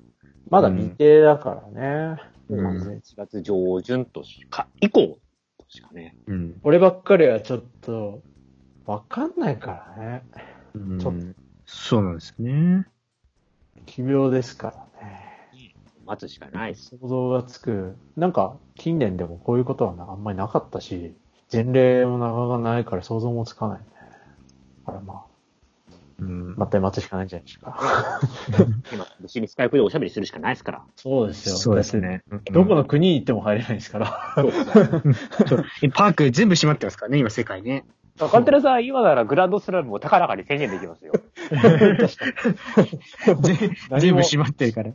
[0.49, 2.21] まだ未定だからね。
[2.49, 5.19] うん完全に1月上旬としか、以降
[5.57, 6.15] としかね。
[6.28, 6.59] うん。
[6.63, 8.21] 俺ばっかりはちょっと、
[8.86, 10.23] わかんないからね。
[10.73, 11.13] うんちょっ
[11.65, 12.88] そうなんですね。
[13.86, 15.45] 奇病ですからね。
[16.05, 16.97] 待つしかないです。
[16.97, 17.97] 想像がつく。
[18.15, 21.13] なんか、近年でもこういうことはなあんまりなかったし、
[21.51, 23.86] 前例もなかなかないから想像もつかないね。
[24.86, 25.36] だからまあ、
[26.20, 26.55] うん。
[26.57, 28.20] また待つしかないんじゃないですか。
[28.91, 30.84] 今、別にスカイプでおしゃべりするしかないですから。
[30.95, 31.99] そうですそうです。
[31.99, 32.24] ね。
[32.51, 34.34] どこの国に行っても入れないですから。
[34.36, 34.51] そう
[35.84, 37.86] えパーク全部閉まってますからね、今世界ね。
[38.18, 41.13] カンテラさん、今ならグランドスラムも高らかに宣言できますよ。
[43.99, 44.91] 全部閉まってるから。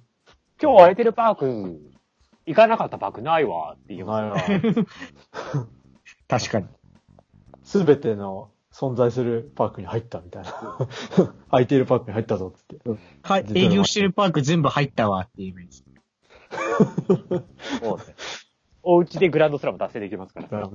[0.61, 1.81] 今日空いてるパーク、
[2.47, 4.51] 行かなかったパークないわって言います。
[4.51, 4.87] わ。
[6.27, 6.67] 確かに。
[7.63, 10.79] すべての存在するパークに入ったみたいな。
[11.51, 13.01] 空いているパークに入ったぞってって。
[13.23, 15.85] はい、営業してるパーク全部入ったわっていうイメージ。
[17.83, 18.05] もうね
[18.85, 20.69] お家でグランドスラム達成できますから。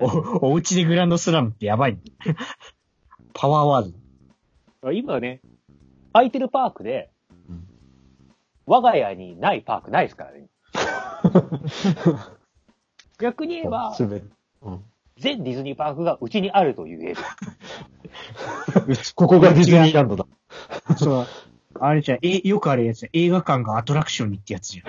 [0.00, 1.98] お、お家でグランドスラムってやばい。
[3.34, 3.92] パワーワー
[4.82, 4.92] ド。
[4.92, 5.40] 今ね、
[6.12, 7.10] 空いてるパークで、
[7.48, 7.68] うん
[8.66, 10.48] 我が家にないパークないですからね。
[13.18, 14.26] 逆に言えば、すべて。
[14.62, 14.84] うん
[15.18, 17.16] 全ディズニーパークがうちにあると言える。
[19.14, 20.26] ここがディズニーランドだ。
[20.96, 21.26] そう。
[21.80, 24.84] あれじゃん、え、よくあるやつや映画館がアトラクションにってやつじゃん。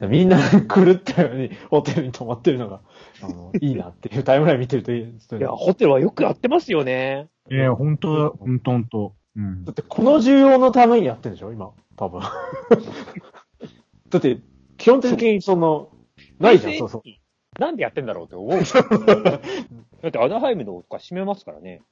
[0.10, 2.80] みんな狂ったようにホテルに泊まってるのが、
[3.20, 5.02] あの、いいなっていうタイムライン見てるといい。
[5.02, 7.28] いや、ホテルはよくやってますよね。
[7.50, 9.14] いや、ほんとだ、ほんとほんと。
[9.36, 9.72] うんだ。
[9.72, 12.20] ってこの需要のためにやってるんでしょ今、多分。
[14.10, 14.38] だって、
[14.78, 15.90] 基本的にその、
[16.38, 17.60] ないじゃん、そうそう。
[17.60, 18.50] なんでやってんだろうって思う。
[20.02, 21.82] だってアナハイムのとか閉めますからね。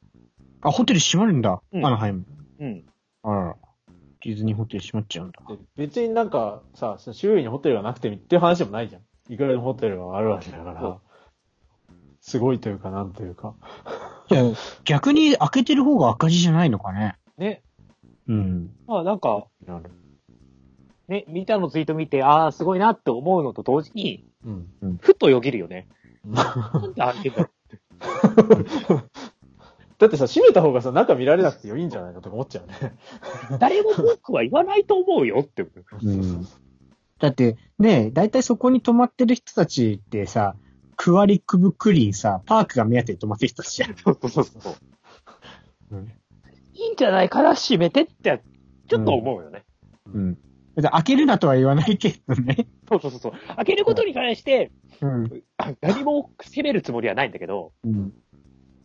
[0.62, 1.60] あ、ホテル閉まるんだ。
[1.72, 2.24] うんアナハイム。
[2.60, 2.84] うん。
[3.22, 3.56] あら。
[4.22, 5.40] ディズニーホテル閉まっちゃうんだ。
[5.48, 9.02] で別になんかさ、周囲にホテルがなくてもっていう話でもないじゃん。
[9.32, 11.00] いくらでもホテルがあるわけだかそうら、
[12.20, 13.54] すごいというか、なんというか。
[14.28, 14.44] じゃあ
[14.84, 17.16] 逆に開けてる方が赤字じゃないのかね。
[17.38, 17.62] ね。
[18.28, 18.70] うん。
[18.86, 19.90] まあなんか、なる。
[21.08, 24.98] ね、みたのツイート見て、ああ、すごいなって思うのと同時に、うん。
[25.00, 25.88] ふっとよぎるよね。
[26.24, 26.94] なん
[29.98, 32.74] だってさ、閉めた方がさ、中見られなくていいんじゃないのとか思っちゃうね。
[33.58, 35.62] 誰も文句は言わないと思うよって。
[36.02, 36.46] うん。
[37.18, 40.54] だって、ねだいたいそこに泊まってる人たちってさ、
[40.96, 43.96] クワリクブクリーンさ、パークが目当てに泊まってる人たちじゃん。
[43.96, 44.74] そうそうそう。
[45.92, 46.12] うん
[46.76, 48.42] いいんじゃないかな、閉めてって、
[48.88, 49.64] ちょっと思うよね。
[50.12, 50.34] うん。
[50.34, 50.38] だ
[50.82, 52.68] 開けるなとは言わないけどね。
[52.88, 53.32] そうそうそうそう。
[53.56, 54.70] 開けることに関して、
[55.00, 55.42] うん。
[55.56, 58.12] あ何も責めるつもりはないんだけど、うん。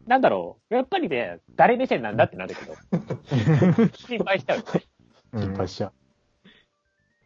[0.08, 0.76] なんだろう。
[0.76, 2.76] やっぱりね、誰目線なんだってなるけど。
[3.96, 4.64] 心配しちゃう。
[5.38, 5.92] 心配しちゃう。
[5.92, 5.94] っ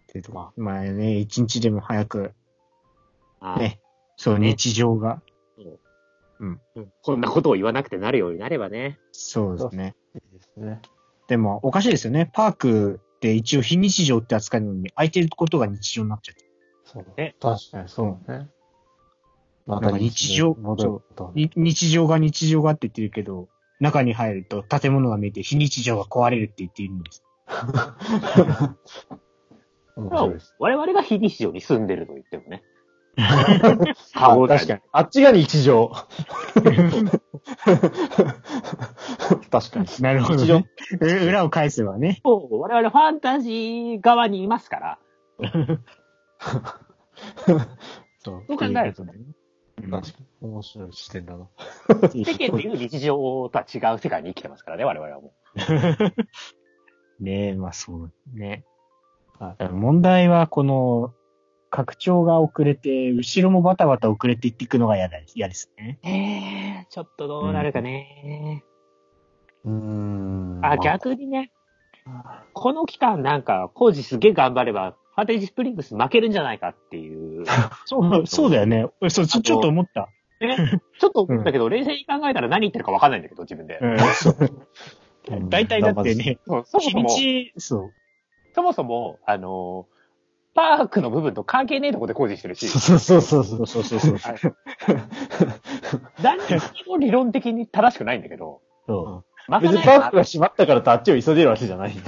[0.07, 2.33] ていうとこまあね、一日でも早く、
[3.39, 3.79] あね、
[4.17, 5.21] そう、日常が。
[6.39, 6.59] うん
[7.01, 8.99] こんなことを言わなくてなるようになればね。
[9.13, 9.95] そうですね。
[10.15, 10.81] いいですね。
[11.27, 12.29] でも、おかしいですよね。
[12.33, 16.45] パークって一応非日常って扱いなのに、空いてることが日常になっちゃって。
[16.83, 18.49] そうね確かにそうね。
[19.65, 21.31] まなんか日常戻ること。
[21.33, 23.49] に日常が日常がって言ってるけど、
[23.79, 27.23] 中に入ると建物が見えて非日常が壊れるって言っているんです。
[30.31, 30.55] です。
[30.59, 32.63] 我々が非日常に住んでると言ってもね。
[34.13, 34.79] あ確かに。
[34.91, 35.91] あっちが日常。
[39.51, 39.87] 確かに。
[40.01, 40.67] なるほど、日常ね。
[40.99, 42.19] う裏を返せばね。
[42.23, 44.99] そう、我々ファンタジー側にいますから。
[48.19, 48.43] そう。
[48.47, 49.13] そう考えるとね。
[49.77, 50.25] 確かに。
[50.41, 51.47] 面白い視点だな。
[51.87, 55.33] 世間でいう日常とは違う世界に生きてますからね、我々はも
[57.19, 58.65] ねえ、まあそうね。
[59.71, 61.13] 問題はこの、
[61.75, 65.99] 拡張が遅れて、後ろもバタバタ遅れていっていくのが嫌だ嫌ですね。
[66.05, 66.07] う。
[66.07, 68.63] えー、ちょっとどうなるかね。
[69.65, 70.61] うーん。
[70.63, 71.51] あ、逆にね、
[72.53, 77.43] この期間なんか、工事すげえ頑張れば、ファンタジースプリングス負けるんじゃないかっていう。
[77.83, 78.87] そう、そうだよね。
[79.01, 80.07] 俺そう、ちょ、ちょっと思った。
[80.39, 83.79] ね、ちょっと思ったけど、冷静に考えたら何言ってるか分かんないんだけど、自分で。
[83.81, 84.35] うん、そ う。
[85.49, 87.93] 大体だってね、そうそも日そも、そう。
[88.53, 89.94] そもそも、あのー
[90.55, 93.67] パークの部分と関係ねえとこで工事してるし、そうそうそうそう。
[93.67, 94.17] そうそうそう。
[96.23, 96.39] 何
[96.87, 101.91] も理論的に正しくないんだけど、そま別にパークが閉まったからとあっちを急いでるわけじゃない。
[101.91, 101.93] う。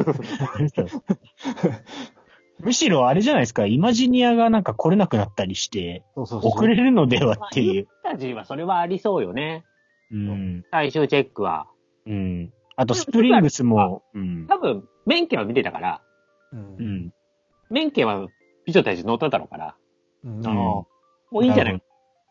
[2.64, 6.52] むしろあれじゃないですか、イマジニアがなんか来れなくなったりして、そうそうそう。
[6.52, 7.88] 遅れるのではっていう。
[8.04, 9.66] ファンタジーはそれはありそうよね。
[10.12, 10.64] うん。
[10.72, 11.68] 最終チェックは。
[12.08, 12.52] うん。
[12.78, 14.48] あと、スプリングスも、うん。
[14.48, 16.02] 多分、免許は見てたから、
[16.54, 17.12] うんうん。
[17.70, 18.28] 免許は
[18.68, 19.76] 美女たち乗ってたのかな。
[20.26, 20.88] うんあの
[21.32, 21.82] もういいんじゃない？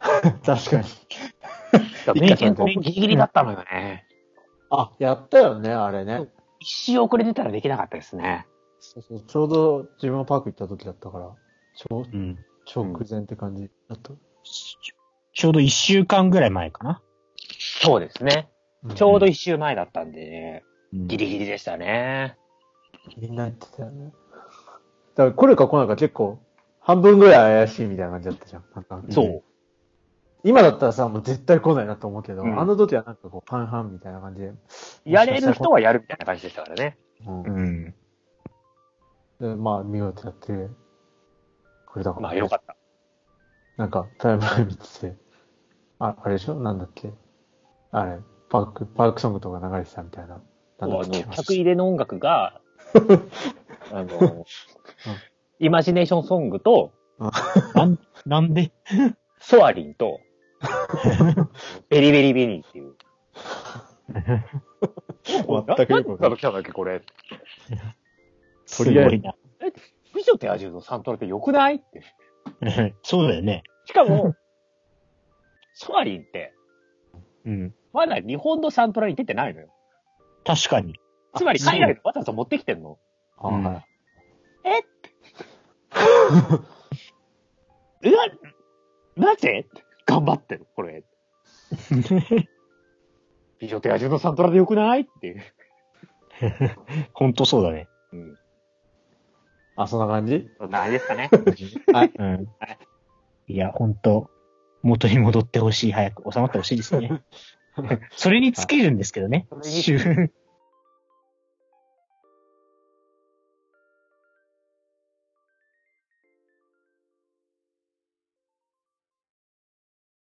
[0.45, 0.85] 確かに。
[2.21, 4.07] 免許ギリギリだったのよね。
[4.71, 6.29] あ、やったよね、あれね。
[6.61, 8.47] 一周遅れてたらできなかったですね。
[8.79, 11.35] そうそうちょうど自分もパーク行った時だったから、
[11.75, 12.39] ちょううん。
[12.75, 14.13] 直前って感じだった。
[15.33, 17.03] ちょうど一週間ぐらい前かな。
[17.83, 18.49] そうですね。
[18.95, 20.63] ちょうど一周前だったんで
[20.93, 22.37] ギリギリでしたね。
[23.17, 24.13] みんな言ってたよね。
[25.17, 26.39] だから来るか来ないか結構、
[26.81, 28.65] 半分ぐらい怪しいみたいな感じだったじゃん。
[28.75, 29.43] なんかそう。
[30.45, 34.53] 今だったらさ、もう絶対来ないなと思うけど、うんあの時はなんかこう、半々みたいな感じで。
[35.05, 36.99] やれる人はやるみたいな感じでしたからね。
[37.27, 37.95] うんうん。
[39.41, 40.69] で、まあ、見事やって、
[41.87, 42.23] これだから。
[42.23, 42.77] まあよかった。
[43.77, 45.17] なんか、タイムライン見てて、
[45.99, 46.55] あ、あれでしょ？
[46.55, 47.13] なんだっけ？
[47.91, 50.41] あれ、パーク、パークソングとか流れてたみたいな。
[50.79, 51.37] あの、なんだっけ？
[51.37, 52.61] 客入れの音楽が、
[53.93, 54.45] あの、
[55.59, 56.93] イマジネーションソングと、
[57.75, 58.73] なん、なんで？
[59.41, 60.21] ソアリンと、
[61.89, 62.95] ベリベリベリーっていう。
[64.09, 67.03] 全くよくわかんない来たんだっけ、これ。
[68.67, 69.35] すごいな。
[70.15, 71.77] 美女と野獣のサントラって良くない？
[71.77, 72.03] って。
[73.03, 73.63] そうだよね。
[73.85, 74.35] しかも、
[75.75, 76.55] ソアリンって、
[77.45, 77.75] うん。
[77.93, 79.69] まだ日本のサントラに出てないのよ。
[80.45, 80.99] 確かに。
[81.37, 82.99] つまり海外でわざわざ持ってきてんの？
[83.39, 83.85] あは
[84.65, 84.69] い。
[84.69, 84.83] え？
[88.11, 88.27] うわ、
[89.17, 89.67] なぜ？
[90.05, 91.05] 頑張ってる、これ。
[93.59, 95.01] 美女と野獣のサントラで良くない？
[95.03, 95.43] っていう。
[97.13, 97.89] ほんとそうだね。
[98.13, 98.39] うん。
[99.77, 100.51] あ、そんな感じ？
[100.59, 101.31] そんな感じですかね。
[101.93, 102.13] はい。
[102.17, 102.47] うん。
[103.49, 104.31] いや、ほんと、
[104.83, 107.23] 元に戻ってほしい、早く収まってほしいですね。
[108.13, 109.47] それに尽きるんですけどね。